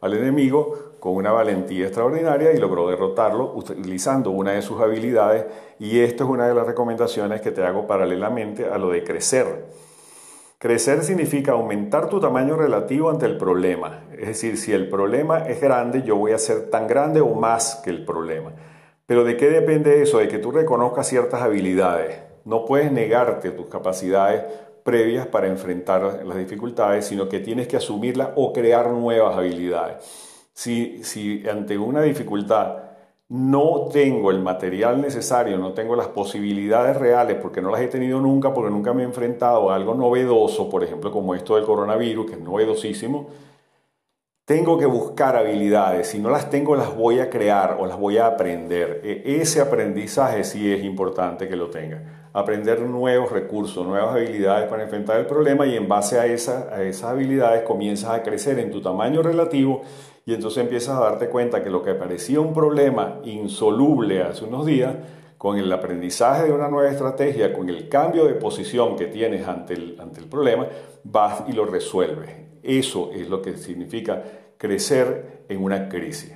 al, 0.00 0.14
enemigo 0.14 0.94
con 1.00 1.16
una 1.16 1.32
valentía 1.32 1.86
extraordinaria 1.86 2.52
y 2.52 2.58
logró 2.58 2.88
derrotarlo 2.88 3.52
utilizando 3.52 4.30
una 4.30 4.52
de 4.52 4.62
sus 4.62 4.80
habilidades 4.80 5.46
y 5.80 5.98
esto 5.98 6.22
es 6.22 6.30
una 6.30 6.46
de 6.46 6.54
las 6.54 6.66
recomendaciones 6.66 7.40
que 7.40 7.50
te 7.50 7.64
hago 7.64 7.86
paralelamente 7.86 8.66
a 8.66 8.78
lo 8.78 8.90
de 8.90 9.02
crecer. 9.02 9.64
Crecer 10.58 11.02
significa 11.02 11.52
aumentar 11.52 12.08
tu 12.08 12.20
tamaño 12.20 12.54
relativo 12.54 13.10
ante 13.10 13.26
el 13.26 13.38
problema. 13.38 14.04
Es 14.12 14.28
decir, 14.28 14.56
si 14.56 14.72
el 14.72 14.88
problema 14.88 15.48
es 15.48 15.60
grande, 15.60 16.02
yo 16.02 16.16
voy 16.16 16.30
a 16.30 16.38
ser 16.38 16.70
tan 16.70 16.86
grande 16.86 17.20
o 17.20 17.34
más 17.34 17.80
que 17.82 17.90
el 17.90 18.04
problema. 18.04 18.52
Pero 19.06 19.24
¿de 19.24 19.36
qué 19.36 19.50
depende 19.50 20.02
eso? 20.02 20.18
De 20.18 20.28
que 20.28 20.38
tú 20.38 20.50
reconozcas 20.50 21.08
ciertas 21.08 21.42
habilidades. 21.42 22.18
No 22.44 22.64
puedes 22.64 22.90
negarte 22.90 23.50
tus 23.50 23.66
capacidades 23.66 24.44
previas 24.82 25.26
para 25.26 25.46
enfrentar 25.48 26.22
las 26.24 26.36
dificultades, 26.36 27.06
sino 27.06 27.28
que 27.28 27.40
tienes 27.40 27.68
que 27.68 27.76
asumirlas 27.76 28.30
o 28.36 28.52
crear 28.52 28.90
nuevas 28.90 29.36
habilidades. 29.36 29.96
Si, 30.52 31.02
si 31.02 31.46
ante 31.48 31.76
una 31.76 32.02
dificultad 32.02 32.84
no 33.28 33.88
tengo 33.90 34.30
el 34.30 34.40
material 34.40 35.00
necesario, 35.00 35.56
no 35.58 35.72
tengo 35.72 35.96
las 35.96 36.08
posibilidades 36.08 36.96
reales 36.96 37.38
porque 37.40 37.62
no 37.62 37.70
las 37.70 37.80
he 37.80 37.88
tenido 37.88 38.20
nunca, 38.20 38.52
porque 38.52 38.70
nunca 38.70 38.92
me 38.92 39.02
he 39.02 39.06
enfrentado 39.06 39.70
a 39.70 39.74
algo 39.74 39.94
novedoso, 39.94 40.68
por 40.68 40.84
ejemplo 40.84 41.10
como 41.10 41.34
esto 41.34 41.56
del 41.56 41.64
coronavirus, 41.64 42.26
que 42.26 42.32
es 42.34 42.40
novedosísimo, 42.40 43.28
tengo 44.44 44.76
que 44.76 44.84
buscar 44.84 45.36
habilidades, 45.36 46.08
si 46.08 46.18
no 46.18 46.28
las 46.28 46.50
tengo 46.50 46.76
las 46.76 46.94
voy 46.94 47.18
a 47.18 47.30
crear 47.30 47.78
o 47.80 47.86
las 47.86 47.98
voy 47.98 48.18
a 48.18 48.26
aprender. 48.26 49.00
E, 49.02 49.40
ese 49.40 49.62
aprendizaje 49.62 50.44
sí 50.44 50.70
es 50.70 50.84
importante 50.84 51.48
que 51.48 51.56
lo 51.56 51.70
tenga. 51.70 52.28
Aprender 52.34 52.82
nuevos 52.82 53.32
recursos, 53.32 53.86
nuevas 53.86 54.14
habilidades 54.14 54.68
para 54.68 54.82
enfrentar 54.82 55.18
el 55.18 55.26
problema 55.26 55.66
y 55.66 55.76
en 55.76 55.88
base 55.88 56.18
a, 56.18 56.26
esas 56.26 57.04
habilidades 57.04 57.62
comienzas 57.62 58.10
a 58.10 58.22
crecer 58.22 58.58
en 58.58 58.70
tu 58.70 58.82
tamaño 58.82 59.22
relativo 59.22 59.80
y 60.26 60.34
entonces 60.34 60.62
empiezas 60.62 60.98
a 60.98 61.04
darte 61.04 61.28
cuenta 61.28 61.62
que 61.62 61.70
lo 61.70 61.82
que 61.82 61.94
parecía 61.94 62.40
un 62.40 62.52
problema 62.52 63.20
insoluble 63.24 64.22
hace 64.22 64.44
unos 64.44 64.66
días, 64.66 64.94
con 65.38 65.58
el 65.58 65.72
aprendizaje 65.72 66.44
de 66.44 66.52
una 66.52 66.68
nueva 66.68 66.90
estrategia, 66.90 67.52
con 67.52 67.68
el 67.68 67.88
cambio 67.88 68.24
de 68.24 68.34
posición 68.34 68.96
que 68.96 69.06
tienes 69.06 69.46
ante 69.46 69.74
el, 69.74 69.96
ante 70.00 70.20
el 70.20 70.26
problema, 70.26 70.66
vas 71.02 71.44
y 71.48 71.52
lo 71.52 71.66
resuelves. 71.66 72.43
Eso 72.64 73.12
es 73.12 73.28
lo 73.28 73.42
que 73.42 73.56
significa 73.56 74.22
crecer 74.56 75.44
en 75.48 75.62
una 75.62 75.88
crisis. 75.88 76.32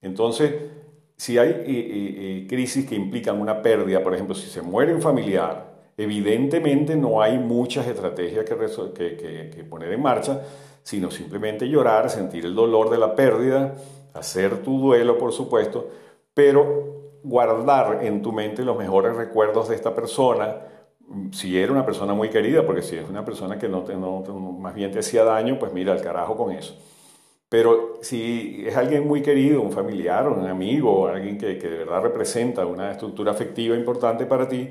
Entonces, 0.00 0.52
si 1.16 1.38
hay 1.38 1.50
eh, 1.50 1.64
eh, 1.66 1.66
eh, 1.68 2.46
crisis 2.48 2.88
que 2.88 2.94
implican 2.94 3.40
una 3.40 3.62
pérdida, 3.62 4.02
por 4.02 4.14
ejemplo, 4.14 4.34
si 4.34 4.48
se 4.48 4.62
muere 4.62 4.94
un 4.94 5.02
familiar, 5.02 5.72
evidentemente 5.96 6.96
no 6.96 7.22
hay 7.22 7.38
muchas 7.38 7.86
estrategias 7.86 8.44
que, 8.44 9.50
que 9.54 9.64
poner 9.64 9.92
en 9.92 10.02
marcha, 10.02 10.42
sino 10.82 11.10
simplemente 11.10 11.68
llorar, 11.68 12.10
sentir 12.10 12.44
el 12.46 12.54
dolor 12.54 12.90
de 12.90 12.98
la 12.98 13.14
pérdida, 13.14 13.74
hacer 14.14 14.62
tu 14.62 14.80
duelo, 14.80 15.18
por 15.18 15.32
supuesto, 15.32 15.90
pero 16.34 17.20
guardar 17.22 18.04
en 18.04 18.20
tu 18.22 18.32
mente 18.32 18.64
los 18.64 18.76
mejores 18.76 19.14
recuerdos 19.14 19.68
de 19.68 19.76
esta 19.76 19.94
persona, 19.94 20.56
si 21.32 21.58
era 21.58 21.72
una 21.72 21.84
persona 21.84 22.14
muy 22.14 22.30
querida, 22.30 22.64
porque 22.64 22.82
si 22.82 22.96
es 22.96 23.08
una 23.08 23.24
persona 23.24 23.58
que 23.58 23.68
no, 23.68 23.82
te, 23.82 23.94
más 23.96 24.74
bien 24.74 24.90
te 24.90 25.00
hacía 25.00 25.24
daño, 25.24 25.58
pues 25.58 25.72
mira, 25.72 25.92
al 25.92 26.00
carajo 26.00 26.36
con 26.36 26.52
eso. 26.52 26.76
Pero 27.48 27.98
si 28.00 28.64
es 28.66 28.76
alguien 28.76 29.06
muy 29.06 29.22
querido, 29.22 29.60
un 29.60 29.72
familiar, 29.72 30.28
un 30.28 30.46
amigo, 30.46 31.06
alguien 31.06 31.36
que, 31.36 31.58
que 31.58 31.68
de 31.68 31.78
verdad 31.78 32.02
representa 32.02 32.64
una 32.64 32.92
estructura 32.92 33.32
afectiva 33.32 33.76
importante 33.76 34.24
para 34.24 34.48
ti, 34.48 34.70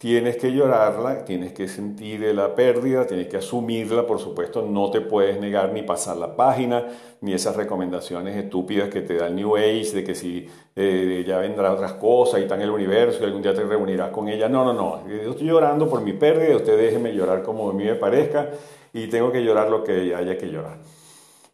tienes 0.00 0.38
que 0.38 0.50
llorarla, 0.50 1.26
tienes 1.26 1.52
que 1.52 1.68
sentir 1.68 2.20
la 2.34 2.54
pérdida, 2.54 3.06
tienes 3.06 3.28
que 3.28 3.36
asumirla, 3.36 4.06
por 4.06 4.18
supuesto, 4.18 4.62
no 4.62 4.90
te 4.90 5.02
puedes 5.02 5.38
negar 5.38 5.74
ni 5.74 5.82
pasar 5.82 6.16
la 6.16 6.34
página, 6.34 6.86
ni 7.20 7.34
esas 7.34 7.54
recomendaciones 7.54 8.34
estúpidas 8.34 8.88
que 8.88 9.02
te 9.02 9.16
da 9.16 9.26
el 9.26 9.34
New 9.34 9.56
Age 9.56 9.92
de 9.92 10.02
que 10.02 10.14
si 10.14 10.48
eh, 10.74 11.22
ya 11.28 11.36
vendrá 11.36 11.70
otras 11.70 11.92
cosas 11.92 12.40
y 12.40 12.44
está 12.44 12.54
en 12.54 12.62
el 12.62 12.70
universo 12.70 13.18
y 13.20 13.26
algún 13.26 13.42
día 13.42 13.52
te 13.52 13.62
reunirás 13.62 14.08
con 14.08 14.26
ella. 14.28 14.48
No, 14.48 14.64
no, 14.64 14.72
no, 14.72 15.06
yo 15.06 15.32
estoy 15.32 15.46
llorando 15.46 15.86
por 15.86 16.00
mi 16.00 16.14
pérdida, 16.14 16.56
usted 16.56 16.78
déjeme 16.78 17.12
llorar 17.12 17.42
como 17.42 17.68
a 17.68 17.74
mí 17.74 17.84
me 17.84 17.94
parezca 17.94 18.48
y 18.94 19.06
tengo 19.08 19.30
que 19.30 19.44
llorar 19.44 19.68
lo 19.68 19.84
que 19.84 20.14
haya 20.14 20.38
que 20.38 20.46
llorar. 20.46 20.78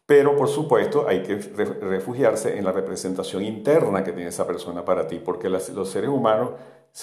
Pero 0.05 0.37
por 0.37 0.47
supuesto 0.47 1.05
hay 1.05 1.21
que 1.21 1.35
refugiarse 1.35 2.57
en 2.57 2.63
la 2.63 2.71
representación 2.71 3.43
interna 3.43 4.05
que 4.05 4.13
tiene 4.13 4.29
esa 4.29 4.47
persona 4.47 4.85
para 4.85 5.05
ti, 5.05 5.19
porque 5.19 5.49
los 5.49 5.89
seres 5.89 6.09
humanos 6.09 6.51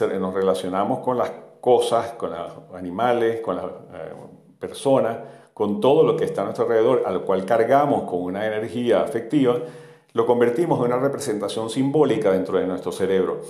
nos 0.01 0.35
relacionamos 0.35 0.99
con 1.01 1.17
las 1.19 1.31
cosas, 1.61 2.13
con 2.13 2.31
los 2.31 2.53
animales, 2.75 3.41
con 3.41 3.57
las 3.57 3.65
eh, 3.67 4.13
personas, 4.59 5.19
con 5.53 5.81
todo 5.81 6.03
lo 6.03 6.17
que 6.17 6.25
está 6.25 6.43
a 6.43 6.45
nuestro 6.45 6.65
alrededor, 6.65 7.05
al 7.07 7.23
cual 7.23 7.45
cargamos 7.45 8.03
con 8.03 8.23
una 8.23 8.45
energía 8.45 9.03
afectiva, 9.03 9.57
lo 10.13 10.27
convertimos 10.27 10.79
en 10.81 10.87
una 10.87 10.99
representación 10.99 11.71
simbólica 11.71 12.33
dentro 12.33 12.59
de 12.59 12.67
nuestro 12.67 12.93
cerebro. 12.93 13.41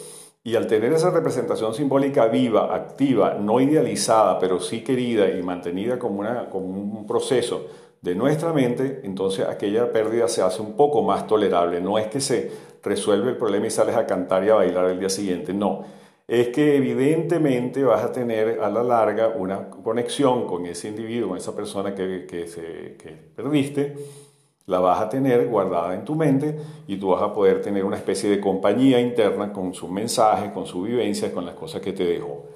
Y 0.43 0.57
al 0.57 0.67
tener 0.67 0.93
esa 0.93 1.11
representación 1.11 1.73
simbólica 1.73 2.27
viva, 2.27 2.75
activa, 2.75 3.35
no 3.35 3.61
idealizada, 3.61 4.39
pero 4.39 4.61
sí 4.61 4.85
querida 4.85 5.31
y 5.31 5.43
mantenida 5.43 5.99
como, 5.99 6.21
una, 6.21 6.51
como 6.51 6.67
un 6.67 7.07
proceso 7.07 7.67
de 8.03 8.15
nuestra 8.15 8.53
mente, 8.53 9.01
entonces 9.05 9.47
aquella 9.47 9.91
pérdida 9.91 10.29
se 10.29 10.43
hace 10.43 10.61
un 10.61 10.77
poco 10.77 11.03
más 11.03 11.27
tolerable. 11.27 11.81
No 11.81 11.99
es 11.99 12.09
que 12.09 12.21
se 12.21 12.53
resuelve 12.83 13.31
el 13.31 13.39
problema 13.39 13.67
y 13.67 13.71
sales 13.71 13.97
a 13.97 14.05
cantar 14.05 14.45
y 14.45 14.51
a 14.51 14.57
bailar 14.57 14.85
el 14.91 15.01
día 15.01 15.09
siguiente, 15.09 15.55
no 15.55 16.04
es 16.27 16.49
que 16.49 16.77
evidentemente 16.77 17.85
vas 17.85 18.03
a 18.03 18.13
tener 18.13 18.61
a 18.61 18.71
la 18.71 18.83
larga 18.83 19.29
una 19.29 19.69
conexión 19.69 20.47
con 20.47 20.65
ese 20.67 20.89
individuo, 20.89 21.31
con 21.31 21.39
esa 21.39 21.55
persona 21.55 21.95
que, 21.95 22.27
que, 22.27 22.47
se, 22.47 22.97
que 22.97 23.11
perdiste, 23.37 23.95
la 24.67 24.81
vas 24.81 25.01
a 25.01 25.09
tener 25.09 25.47
guardada 25.49 25.95
en 25.95 26.05
tu 26.05 26.15
mente 26.15 26.59
y 26.87 26.97
tú 26.97 27.11
vas 27.11 27.23
a 27.23 27.35
poder 27.35 27.61
tener 27.61 27.85
una 27.85 27.97
especie 27.97 28.31
de 28.31 28.41
compañía 28.41 28.99
interna 28.99 29.53
con 29.53 29.75
sus 29.75 29.91
mensajes, 29.91 30.51
con 30.53 30.67
sus 30.67 30.87
vivencias, 30.87 31.33
con 31.33 31.45
las 31.45 31.55
cosas 31.55 31.83
que 31.83 31.93
te 31.93 32.05
dejó. 32.05 32.47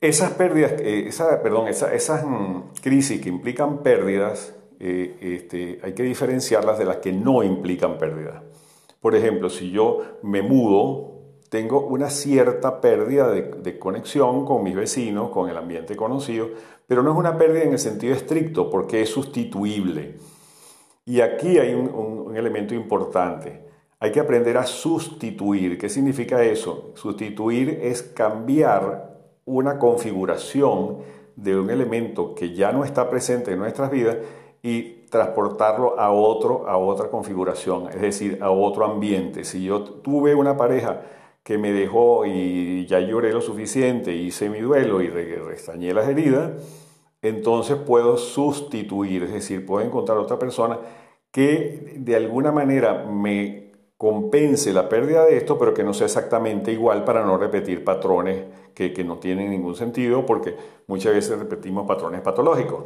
Esas 0.00 0.30
pérdidas, 0.32 0.74
eh, 0.78 1.10
perdón, 1.42 1.68
esas 1.68 2.24
mm, 2.24 2.70
crisis 2.80 3.20
que 3.20 3.28
implican 3.28 3.82
pérdidas, 3.82 4.54
eh, 4.80 5.16
este, 5.20 5.80
hay 5.82 5.92
que 5.92 6.04
diferenciarlas 6.04 6.78
de 6.78 6.84
las 6.84 6.98
que 6.98 7.12
no 7.12 7.42
implican 7.42 7.98
pérdidas. 7.98 8.42
Por 9.00 9.14
ejemplo, 9.14 9.50
si 9.50 9.70
yo 9.70 10.02
me 10.22 10.40
mudo 10.40 11.17
tengo 11.48 11.80
una 11.80 12.10
cierta 12.10 12.80
pérdida 12.80 13.30
de, 13.30 13.78
conexión 13.78 14.44
con 14.44 14.62
mis 14.62 14.76
vecinos, 14.76 15.30
con 15.30 15.48
el 15.48 15.56
ambiente 15.56 15.96
conocido, 15.96 16.48
pero 16.86 17.02
no 17.02 17.12
es 17.12 17.16
una 17.18 17.38
pérdida 17.38 17.62
en 17.62 17.72
el 17.72 17.78
sentido 17.78 18.14
estricto 18.14 18.70
porque 18.70 19.02
es 19.02 19.08
sustituible. 19.08 20.16
Y 21.06 21.20
aquí 21.20 21.58
hay 21.58 21.74
un, 21.74 22.36
elemento 22.36 22.74
importante. 22.74 23.66
Hay 23.98 24.12
que 24.12 24.20
aprender 24.20 24.58
a 24.58 24.66
sustituir. 24.66 25.78
¿Qué 25.78 25.88
significa 25.88 26.42
eso? 26.44 26.92
Sustituir 26.94 27.80
es 27.82 28.02
cambiar 28.02 29.18
una 29.44 29.78
configuración 29.78 30.98
de 31.34 31.58
un 31.58 31.70
elemento 31.70 32.34
que 32.34 32.54
ya 32.54 32.72
no 32.72 32.84
está 32.84 33.08
presente 33.08 33.52
en 33.52 33.58
nuestras 33.58 33.90
vidas 33.90 34.18
y 34.62 35.06
transportarlo 35.08 35.98
a 35.98 36.10
otro, 36.10 36.68
a 36.68 36.76
otra 36.76 37.08
configuración, 37.08 37.88
es 37.88 38.00
decir, 38.00 38.38
a 38.42 38.50
otro 38.50 38.84
ambiente. 38.84 39.44
Si 39.44 39.64
yo 39.64 39.82
tuve 39.82 40.34
una 40.34 40.56
pareja 40.56 41.00
que 41.48 41.56
me 41.56 41.72
dejó 41.72 42.26
y 42.26 42.84
ya 42.84 43.00
lloré 43.00 43.32
lo 43.32 43.40
suficiente, 43.40 44.14
hice 44.14 44.50
mi 44.50 44.60
duelo 44.60 45.00
y 45.00 45.08
restañé 45.08 45.94
las 45.94 46.06
heridas, 46.06 46.52
entonces 47.22 47.78
puedo 47.78 48.18
sustituir, 48.18 49.22
es 49.22 49.32
decir, 49.32 49.64
puedo 49.64 49.82
encontrar 49.82 50.18
otra 50.18 50.38
persona 50.38 50.78
que 51.30 51.94
de 51.96 52.16
alguna 52.16 52.52
manera 52.52 53.06
me 53.06 53.72
compense 53.96 54.74
la 54.74 54.90
pérdida 54.90 55.24
de 55.24 55.38
esto, 55.38 55.58
pero 55.58 55.72
que 55.72 55.84
no 55.84 55.94
sea 55.94 56.04
exactamente 56.04 56.70
igual 56.70 57.04
para 57.04 57.24
no 57.24 57.38
repetir 57.38 57.82
patrones 57.82 58.44
que, 58.74 58.92
que 58.92 59.02
no 59.02 59.16
tienen 59.16 59.48
ningún 59.50 59.74
sentido, 59.74 60.26
porque 60.26 60.54
muchas 60.86 61.14
veces 61.14 61.38
repetimos 61.38 61.88
patrones 61.88 62.20
patológicos. 62.20 62.84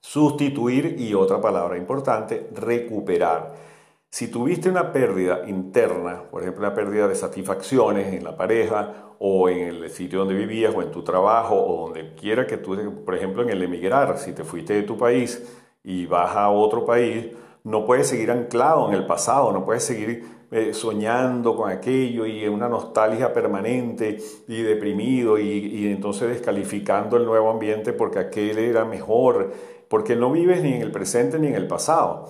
Sustituir 0.00 0.96
y 0.98 1.14
otra 1.14 1.40
palabra 1.40 1.78
importante, 1.78 2.48
recuperar. 2.52 3.73
Si 4.14 4.28
tuviste 4.28 4.68
una 4.68 4.92
pérdida 4.92 5.42
interna, 5.48 6.22
por 6.30 6.42
ejemplo, 6.42 6.64
una 6.64 6.72
pérdida 6.72 7.08
de 7.08 7.16
satisfacciones 7.16 8.14
en 8.14 8.22
la 8.22 8.36
pareja 8.36 9.16
o 9.18 9.48
en 9.48 9.82
el 9.82 9.90
sitio 9.90 10.20
donde 10.20 10.34
vivías 10.34 10.72
o 10.72 10.82
en 10.82 10.92
tu 10.92 11.02
trabajo 11.02 11.56
o 11.56 11.86
donde 11.86 12.14
quiera 12.14 12.46
que 12.46 12.58
tú, 12.58 13.02
por 13.04 13.16
ejemplo, 13.16 13.42
en 13.42 13.50
el 13.50 13.60
emigrar, 13.60 14.16
si 14.18 14.32
te 14.32 14.44
fuiste 14.44 14.72
de 14.72 14.84
tu 14.84 14.96
país 14.96 15.42
y 15.82 16.06
vas 16.06 16.36
a 16.36 16.48
otro 16.50 16.86
país, 16.86 17.26
no 17.64 17.84
puedes 17.84 18.06
seguir 18.06 18.30
anclado 18.30 18.86
en 18.86 18.94
el 18.94 19.04
pasado, 19.04 19.50
no 19.50 19.64
puedes 19.64 19.82
seguir 19.82 20.24
eh, 20.52 20.72
soñando 20.74 21.56
con 21.56 21.68
aquello 21.68 22.24
y 22.24 22.44
en 22.44 22.52
una 22.52 22.68
nostalgia 22.68 23.32
permanente 23.32 24.18
y 24.46 24.62
deprimido 24.62 25.40
y, 25.40 25.48
y 25.48 25.88
entonces 25.88 26.28
descalificando 26.28 27.16
el 27.16 27.24
nuevo 27.24 27.50
ambiente 27.50 27.92
porque 27.92 28.20
aquel 28.20 28.58
era 28.58 28.84
mejor, 28.84 29.52
porque 29.88 30.14
no 30.14 30.30
vives 30.30 30.62
ni 30.62 30.74
en 30.74 30.82
el 30.82 30.92
presente 30.92 31.36
ni 31.40 31.48
en 31.48 31.56
el 31.56 31.66
pasado. 31.66 32.28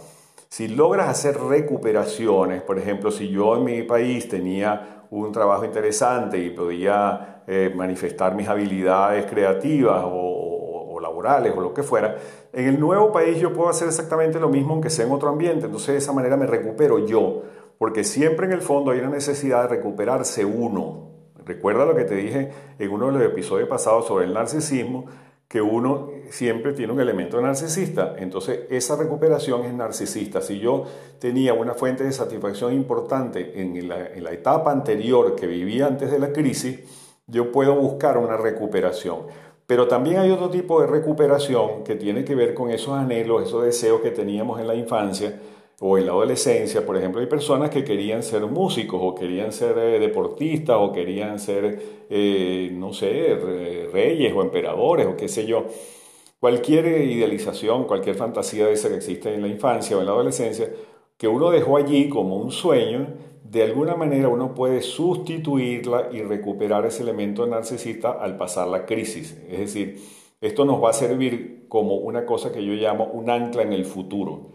Si 0.55 0.69
logras 0.69 1.09
hacer 1.09 1.37
recuperaciones, 1.37 2.63
por 2.63 2.79
ejemplo, 2.79 3.11
si 3.11 3.29
yo 3.29 3.57
en 3.57 3.65
mi 3.65 3.83
país 3.83 4.29
tenía 4.29 5.05
un 5.11 5.33
trabajo 5.33 5.65
interesante 5.65 6.39
y 6.39 6.51
podía 6.51 7.43
eh, 7.49 7.73
manifestar 7.75 8.37
mis 8.37 8.47
habilidades 8.47 9.27
creativas 9.27 10.05
o, 10.07 11.01
laborales 11.03 11.53
o 11.57 11.61
lo 11.61 11.75
que 11.75 11.83
fuera, 11.83 12.15
en 12.53 12.69
el 12.69 12.79
nuevo 12.79 13.11
país 13.11 13.41
yo 13.41 13.53
puedo 13.53 13.69
hacer 13.69 13.89
exactamente 13.89 14.39
lo 14.39 14.49
mismo 14.49 14.75
aunque 14.75 14.91
sea 14.91 15.07
en 15.07 15.11
otro 15.11 15.29
ambiente. 15.29 15.67
Entonces 15.67 15.89
de 15.89 15.99
esa 15.99 16.13
manera 16.13 16.37
me 16.37 16.47
recupero 16.47 17.05
yo, 17.05 17.43
porque 17.77 18.05
siempre 18.05 18.47
en 18.47 18.53
el 18.53 18.63
fondo 18.63 18.93
hay 18.93 19.01
una 19.01 19.11
necesidad 19.11 19.63
de 19.63 19.69
recuperarse 19.71 20.45
uno. 20.45 21.11
Recuerda 21.45 21.85
lo 21.85 21.97
que 21.97 22.05
te 22.05 22.15
dije 22.15 22.53
en 22.79 22.93
uno 22.93 23.09
de 23.09 23.13
los 23.15 23.23
episodios 23.25 23.69
pasados 23.69 24.07
sobre 24.07 24.27
el 24.27 24.33
narcisismo, 24.33 25.07
que 25.55 25.63
uno 25.63 26.11
siempre 26.31 26.73
tiene 26.73 26.93
un 26.93 27.01
elemento 27.01 27.41
narcisista. 27.41 28.17
Entonces, 28.19 28.63
esa 28.71 28.97
recuperación 28.97 29.65
es 29.65 29.73
narcisista. 29.73 30.41
Si 30.41 30.59
yo 30.59 30.83
tenía 31.21 31.55
una 31.55 31.75
fuente 31.75 32.03
de 32.03 32.11
satisfacción 32.11 32.73
importante 32.73 33.63
en 33.63 33.89
la, 33.89 34.33
etapa 34.33 34.73
anterior 34.73 35.37
que 35.37 35.47
vivía 35.47 35.87
antes 35.87 36.11
de 36.11 36.19
la 36.19 36.33
crisis, 36.33 36.81
yo 37.29 37.53
puedo 37.53 37.77
buscar 37.77 38.19
una 38.19 38.37
recuperación. 38.37 39.29
Pero 39.65 39.87
también 39.87 40.19
hay 40.19 40.33
otro 40.33 40.51
tipo 40.51 40.81
de 40.81 40.89
recuperación 40.89 41.85
que 41.85 41.95
tiene 41.95 42.25
que 42.25 42.35
ver 42.35 42.53
con 42.53 42.73
esos 42.73 42.95
anhelos, 42.95 43.47
esos 43.47 43.63
deseos 43.63 44.01
que 44.01 44.11
teníamos 44.11 44.59
en 44.59 44.67
la 44.67 44.75
infancia 44.75 45.39
o 45.81 45.99
en 45.99 46.07
la 46.07 46.13
adolescencia, 46.13 46.87
por 46.87 46.97
ejemplo, 46.97 47.21
hay 47.21 47.27
personas 47.27 47.71
que 47.71 47.85
querían 47.85 48.23
ser 48.23 48.43
músicos 48.47 49.01
o 49.03 49.15
querían 49.15 49.53
ser 49.53 49.77
eh, 49.79 49.99
deportistas 49.99 50.77
o 50.79 50.93
querían 50.93 51.39
ser, 51.39 52.07
eh, 52.09 52.71
no 52.73 52.93
sé, 52.93 53.37
reyes 53.93 54.33
o 54.35 54.43
emperadores 54.43 55.07
o 55.07 55.17
qué 55.17 55.29
sé 55.29 55.47
yo. 55.47 55.67
Cualquier 56.39 56.87
idealización, 56.87 57.85
cualquier 57.85 58.17
fantasía 58.17 58.67
de 58.67 58.75
esa 58.75 58.89
que 58.89 58.97
existe 58.97 59.35
en 59.35 59.43
la 59.43 59.49
infancia 59.49 59.97
o 59.97 60.01
en 60.01 60.07
la 60.07 60.13
adolescencia, 60.13 60.69
que 61.17 61.29
uno 61.29 61.51
dejó 61.51 61.77
allí 61.77 62.09
como 62.09 62.37
un 62.37 62.51
sueño, 62.51 63.09
de 63.43 63.63
alguna 63.63 63.95
manera 63.95 64.29
uno 64.29 64.55
puede 64.55 64.83
sustituirla 64.83 66.09
y 66.13 66.23
recuperar 66.23 66.87
ese 66.87 67.03
elemento 67.03 67.47
narcisista 67.47 68.11
al 68.11 68.37
pasar 68.37 68.69
la 68.69 68.85
crisis. 68.85 69.39
Es 69.49 69.59
decir, 69.59 70.03
esto 70.41 70.65
nos 70.65 70.83
va 70.83 70.91
a 70.91 70.93
servir 70.93 71.67
como 71.69 71.95
una 71.97 72.27
cosa 72.27 72.53
que 72.53 72.65
yo 72.65 72.75
llamo 72.75 73.07
un 73.07 73.31
ancla 73.31 73.63
en 73.63 73.73
el 73.73 73.85
futuro. 73.85 74.54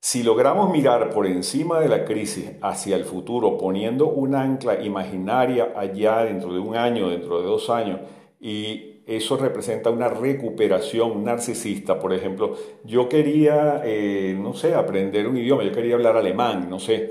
Si 0.00 0.22
logramos 0.22 0.70
mirar 0.70 1.10
por 1.10 1.26
encima 1.26 1.80
de 1.80 1.88
la 1.88 2.04
crisis 2.04 2.52
hacia 2.62 2.94
el 2.94 3.04
futuro, 3.04 3.58
poniendo 3.58 4.08
un 4.08 4.36
ancla 4.36 4.82
imaginaria 4.82 5.72
allá 5.76 6.24
dentro 6.24 6.52
de 6.52 6.60
un 6.60 6.76
año, 6.76 7.08
dentro 7.08 7.40
de 7.40 7.46
dos 7.46 7.68
años, 7.68 8.00
y 8.40 9.02
eso 9.06 9.36
representa 9.36 9.90
una 9.90 10.08
recuperación 10.08 11.24
narcisista, 11.24 11.98
por 11.98 12.12
ejemplo, 12.12 12.54
yo 12.84 13.08
quería, 13.08 13.82
eh, 13.84 14.36
no 14.38 14.54
sé, 14.54 14.74
aprender 14.74 15.26
un 15.26 15.36
idioma, 15.36 15.64
yo 15.64 15.72
quería 15.72 15.94
hablar 15.94 16.16
alemán, 16.16 16.68
no 16.70 16.78
sé, 16.78 17.10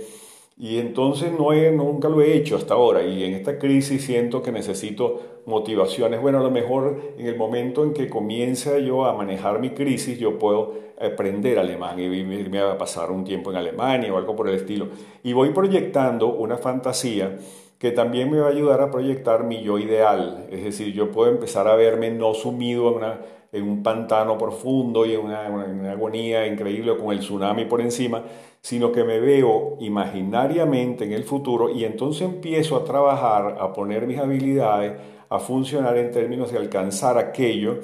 y 0.59 0.79
entonces 0.79 1.31
no 1.31 1.53
he, 1.53 1.71
nunca 1.71 2.09
lo 2.09 2.21
he 2.21 2.35
hecho 2.35 2.55
hasta 2.55 2.73
ahora 2.73 3.03
y 3.03 3.23
en 3.23 3.35
esta 3.35 3.59
crisis 3.59 4.03
siento 4.03 4.41
que 4.41 4.51
necesito 4.51 5.41
motivaciones. 5.45 6.19
Bueno, 6.19 6.39
a 6.39 6.43
lo 6.43 6.49
mejor 6.49 6.99
en 7.17 7.27
el 7.27 7.35
momento 7.35 7.83
en 7.83 7.93
que 7.93 8.09
comience 8.09 8.83
yo 8.83 9.05
a 9.05 9.13
manejar 9.13 9.59
mi 9.59 9.71
crisis, 9.71 10.17
yo 10.17 10.39
puedo 10.39 10.86
aprender 10.99 11.59
alemán 11.59 11.99
y 11.99 12.03
irme 12.03 12.59
a 12.59 12.77
pasar 12.77 13.11
un 13.11 13.23
tiempo 13.23 13.51
en 13.51 13.57
Alemania 13.57 14.13
o 14.13 14.17
algo 14.17 14.35
por 14.35 14.47
el 14.49 14.55
estilo. 14.55 14.87
Y 15.23 15.33
voy 15.33 15.51
proyectando 15.51 16.27
una 16.27 16.57
fantasía 16.57 17.37
que 17.77 17.91
también 17.91 18.31
me 18.31 18.39
va 18.39 18.47
a 18.47 18.51
ayudar 18.51 18.81
a 18.81 18.89
proyectar 18.89 19.43
mi 19.43 19.61
yo 19.61 19.77
ideal. 19.77 20.47
Es 20.49 20.63
decir, 20.63 20.93
yo 20.93 21.11
puedo 21.11 21.29
empezar 21.29 21.67
a 21.67 21.75
verme 21.75 22.09
no 22.09 22.33
sumido 22.33 22.89
en 22.89 22.95
una 22.95 23.19
en 23.51 23.63
un 23.63 23.83
pantano 23.83 24.37
profundo 24.37 25.05
y 25.05 25.13
en 25.13 25.21
una, 25.21 25.49
una, 25.49 25.91
agonía 25.91 26.45
increíble 26.47 26.97
con 26.97 27.11
el 27.11 27.19
tsunami 27.19 27.65
por 27.65 27.81
encima, 27.81 28.23
sino 28.61 28.91
que 28.91 29.03
me 29.03 29.19
veo 29.19 29.77
imaginariamente 29.79 31.05
en 31.05 31.13
el 31.13 31.23
futuro 31.23 31.69
y 31.69 31.85
entonces 31.85 32.23
empiezo 32.23 32.75
a 32.75 32.83
trabajar, 32.83 33.57
a 33.59 33.73
poner 33.73 34.05
mis 34.05 34.17
habilidades, 34.17 34.93
a 35.29 35.39
funcionar 35.39 35.97
en 35.97 36.11
términos 36.11 36.51
de 36.51 36.57
alcanzar 36.57 37.17
aquello. 37.17 37.79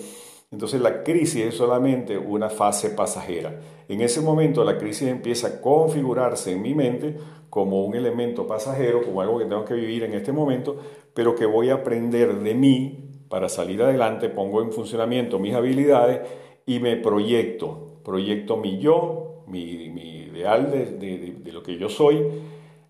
Entonces 0.53 0.79
la 0.81 1.01
crisis 1.01 1.45
es 1.45 1.55
solamente 1.55 2.15
una 2.15 2.47
fase 2.47 2.91
pasajera. 2.91 3.59
En 3.89 4.01
ese 4.01 4.21
momento 4.21 4.63
la 4.63 4.77
crisis 4.77 5.07
empieza 5.07 5.47
a 5.47 5.61
configurarse 5.61 6.51
en 6.51 6.61
mi 6.61 6.75
mente 6.75 7.17
como 7.49 7.83
un 7.83 7.95
elemento 7.95 8.45
pasajero, 8.45 9.01
como 9.03 9.21
algo 9.21 9.39
que 9.39 9.45
tengo 9.45 9.65
que 9.65 9.73
vivir 9.73 10.03
en 10.03 10.13
este 10.13 10.31
momento, 10.31 10.77
pero 11.15 11.33
que 11.33 11.47
voy 11.47 11.71
a 11.71 11.75
aprender 11.75 12.35
de 12.35 12.53
mí 12.53 13.25
para 13.29 13.49
salir 13.49 13.81
adelante, 13.81 14.29
pongo 14.29 14.61
en 14.61 14.71
funcionamiento 14.71 15.39
mis 15.39 15.55
habilidades 15.55 16.21
y 16.67 16.79
me 16.79 16.97
proyecto, 16.97 17.97
proyecto 18.05 18.55
mi 18.55 18.77
yo, 18.77 19.43
mi, 19.47 19.63
ideal 19.65 20.69
de, 20.69 21.51
lo 21.51 21.63
que 21.63 21.79
yo 21.79 21.89
soy, 21.89 22.23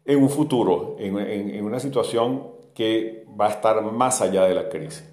en 0.04 0.22
un 0.22 0.30
futuro, 0.30 0.98
en, 1.00 1.64
una 1.64 1.80
situación 1.80 2.44
que 2.74 3.26
va 3.40 3.48
a 3.48 3.52
estar 3.52 3.82
más 3.84 4.22
allá 4.22 4.44
de 4.44 4.54
la 4.54 4.68
crisis. 4.68 5.13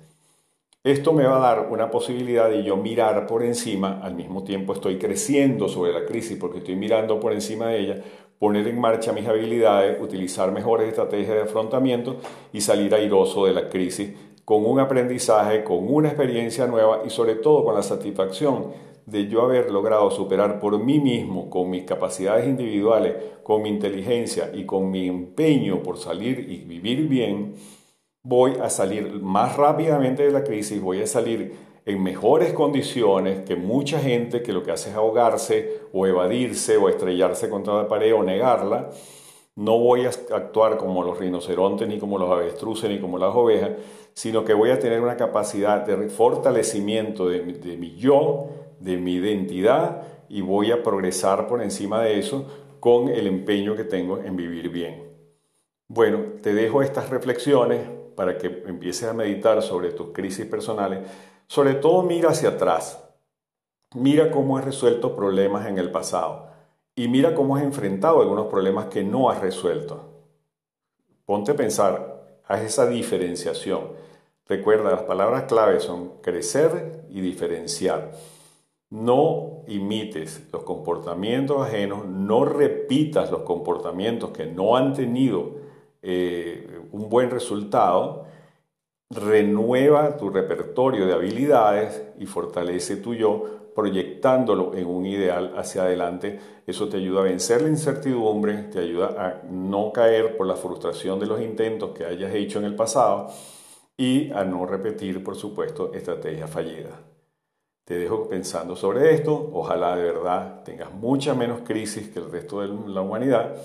Esto 0.82 1.12
me 1.12 1.24
va 1.24 1.36
a 1.36 1.56
dar 1.56 1.68
una 1.70 1.90
posibilidad 1.90 2.48
de 2.48 2.62
yo 2.62 2.74
mirar 2.74 3.26
por 3.26 3.42
encima, 3.42 4.00
al 4.02 4.14
mismo 4.14 4.44
tiempo 4.44 4.72
estoy 4.72 4.96
creciendo 4.96 5.68
sobre 5.68 5.92
la 5.92 6.06
crisis 6.06 6.38
porque 6.40 6.60
estoy 6.60 6.74
mirando 6.74 7.20
por 7.20 7.34
encima 7.34 7.66
de 7.66 7.80
ella, 7.80 8.02
poner 8.38 8.66
en 8.66 8.80
marcha 8.80 9.12
mis 9.12 9.26
habilidades, 9.26 10.00
utilizar 10.00 10.50
mejores 10.52 10.88
estrategias 10.88 11.36
de 11.36 11.42
afrontamiento 11.42 12.16
y 12.54 12.62
salir 12.62 12.94
airoso 12.94 13.44
de 13.44 13.52
la 13.52 13.68
crisis 13.68 14.14
con 14.46 14.64
un 14.64 14.80
aprendizaje, 14.80 15.64
con 15.64 15.86
una 15.86 16.08
experiencia 16.08 16.66
nueva 16.66 17.02
y 17.04 17.10
sobre 17.10 17.34
todo 17.34 17.62
con 17.62 17.74
la 17.74 17.82
satisfacción 17.82 18.68
de 19.04 19.28
yo 19.28 19.42
haber 19.42 19.70
logrado 19.70 20.10
superar 20.10 20.60
por 20.60 20.82
mí 20.82 20.98
mismo, 20.98 21.50
con 21.50 21.68
mis 21.68 21.84
capacidades 21.84 22.46
individuales, 22.46 23.16
con 23.42 23.60
mi 23.60 23.68
inteligencia 23.68 24.50
y 24.54 24.64
con 24.64 24.90
mi 24.90 25.08
empeño 25.08 25.82
por 25.82 25.98
salir 25.98 26.46
y 26.48 26.64
vivir 26.64 27.06
bien, 27.06 27.52
voy 28.22 28.54
a 28.62 28.68
salir 28.68 29.20
más 29.20 29.56
rápidamente 29.56 30.24
de 30.24 30.33
la 30.33 30.44
crisis, 30.44 30.80
voy 30.80 31.02
a 31.02 31.06
salir 31.06 31.70
en 31.87 32.02
mejores 32.02 32.52
condiciones 32.52 33.40
que 33.40 33.56
mucha 33.56 33.98
gente 33.98 34.42
que 34.42 34.52
lo 34.52 34.62
que 34.62 34.72
hace 34.72 34.90
es 34.90 34.96
ahogarse 34.96 35.80
o 35.92 36.06
evadirse 36.06 36.76
o 36.76 36.88
estrellarse 36.88 37.48
contra 37.48 37.74
la 37.74 37.88
pared 37.88 38.14
o 38.14 38.22
negarla. 38.22 38.90
No 39.56 39.78
voy 39.78 40.04
a 40.06 40.09
actuar 40.09 40.76
como 40.76 41.02
los 41.02 41.18
rinocerontes, 41.18 41.88
ni 41.88 41.98
como 41.98 42.18
los 42.18 42.30
avestruces, 42.30 42.88
ni 42.88 43.00
como 43.00 43.18
las 43.18 43.35
ovejas, 43.35 43.70
sino 44.14 44.44
que 44.44 44.54
voy 44.54 44.70
a 44.70 44.78
tener 44.78 45.00
una 45.00 45.16
capacidad 45.16 45.85
de 45.85 46.09
fortalecimiento 46.09 47.28
de, 47.28 47.42
mi 47.42 47.96
yo, 47.96 48.48
de 48.78 48.96
mi 48.96 49.14
identidad, 49.14 50.02
y 50.28 50.42
voy 50.42 50.70
a 50.70 50.83
progresar 50.83 51.48
por 51.48 51.61
encima 51.62 52.00
de 52.02 52.18
eso 52.18 52.46
con 52.78 53.09
el 53.09 53.26
empeño 53.26 53.74
que 53.74 53.85
tengo 53.85 54.18
en 54.18 54.37
vivir 54.37 54.70
bien. 54.70 55.11
Bueno, 55.88 56.20
te 56.40 56.54
dejo 56.54 56.83
estas 56.83 57.11
reflexiones 57.11 57.80
para 58.20 58.37
que 58.37 58.48
empieces 58.66 59.09
a 59.09 59.14
meditar 59.14 59.62
sobre 59.62 59.92
tus 59.92 60.09
crisis 60.09 60.44
personales. 60.44 61.09
Sobre 61.46 61.72
todo 61.72 62.02
mira 62.02 62.28
hacia 62.28 62.50
atrás. 62.50 63.02
Mira 63.94 64.30
cómo 64.30 64.59
has 64.59 64.64
resuelto 64.66 65.16
problemas 65.16 65.66
en 65.66 65.78
el 65.78 65.90
pasado 65.90 66.48
y 66.94 67.09
mira 67.09 67.35
cómo 67.35 67.56
has 67.56 67.62
enfrentado 67.62 68.20
algunos 68.20 68.48
problemas 68.48 68.88
que 68.88 69.02
no 69.02 69.30
has 69.30 69.40
resuelto. 69.40 70.04
Ponte 71.24 71.52
a 71.52 71.56
pensar, 71.56 72.42
haz 72.46 72.61
esa 72.61 72.87
diferenciación. 72.87 73.92
Recuerda, 74.46 74.90
las 74.90 75.04
palabras 75.04 75.44
clave 75.44 75.80
son 75.80 76.20
crecer 76.20 77.06
y 77.09 77.22
diferenciar. 77.22 78.12
No 78.90 79.62
imites 79.66 80.46
los 80.52 80.62
comportamientos 80.64 81.66
ajenos, 81.66 82.04
no 82.04 82.44
repitas 82.44 83.30
los 83.30 83.44
comportamientos 83.44 84.28
que 84.33 84.44
no 84.44 84.76
han 84.76 84.92
tenido 84.92 85.69
eh, 86.02 86.80
un 86.92 87.08
buen 87.08 87.30
resultado 87.30 88.26
renueva 89.10 90.16
tu 90.16 90.30
repertorio 90.30 91.06
de 91.06 91.12
habilidades 91.12 92.02
y 92.18 92.26
fortalece 92.26 92.96
tu 92.96 93.14
yo 93.14 93.72
proyectándolo 93.74 94.74
en 94.74 94.86
un 94.86 95.06
ideal 95.06 95.54
hacia 95.56 95.82
adelante. 95.82 96.38
Eso 96.66 96.88
te 96.88 96.98
ayuda 96.98 97.20
a 97.20 97.24
vencer 97.24 97.62
la 97.62 97.68
incertidumbre, 97.68 98.64
te 98.64 98.78
ayuda 98.80 99.06
a 99.18 99.42
no 99.50 99.92
caer 99.92 100.36
por 100.36 100.46
la 100.46 100.54
frustración 100.54 101.18
de 101.18 101.26
los 101.26 101.40
intentos 101.40 101.90
que 101.90 102.04
hayas 102.04 102.34
hecho 102.34 102.58
en 102.58 102.66
el 102.66 102.76
pasado 102.76 103.28
y 103.96 104.30
a 104.32 104.44
no 104.44 104.66
repetir, 104.66 105.22
por 105.22 105.36
supuesto, 105.36 105.92
estrategias 105.92 106.50
fallidas. 106.50 106.94
Te 107.84 107.98
dejo 107.98 108.28
pensando 108.28 108.76
sobre 108.76 109.14
esto. 109.14 109.50
Ojalá 109.52 109.96
de 109.96 110.04
verdad 110.04 110.62
tengas 110.62 110.92
mucha 110.92 111.34
menos 111.34 111.60
crisis 111.64 112.08
que 112.08 112.20
el 112.20 112.30
resto 112.30 112.60
de 112.60 112.68
la 112.68 113.00
humanidad 113.00 113.56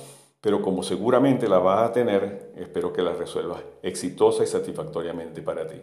pero 0.45 0.61
como 0.61 0.83
seguramente 0.83 1.49
la 1.49 1.57
vas 1.57 1.89
a 1.89 1.91
tener, 1.91 2.51
espero 2.55 2.93
que 2.93 3.01
la 3.01 3.13
resuelvas 3.13 3.63
exitosa 3.81 4.43
y 4.43 4.45
satisfactoriamente 4.45 5.41
para 5.41 5.65
ti. 5.65 5.81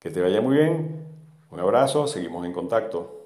Que 0.00 0.10
te 0.10 0.20
vaya 0.20 0.40
muy 0.40 0.56
bien, 0.56 1.06
un 1.52 1.60
abrazo, 1.60 2.08
seguimos 2.08 2.44
en 2.44 2.52
contacto. 2.52 3.21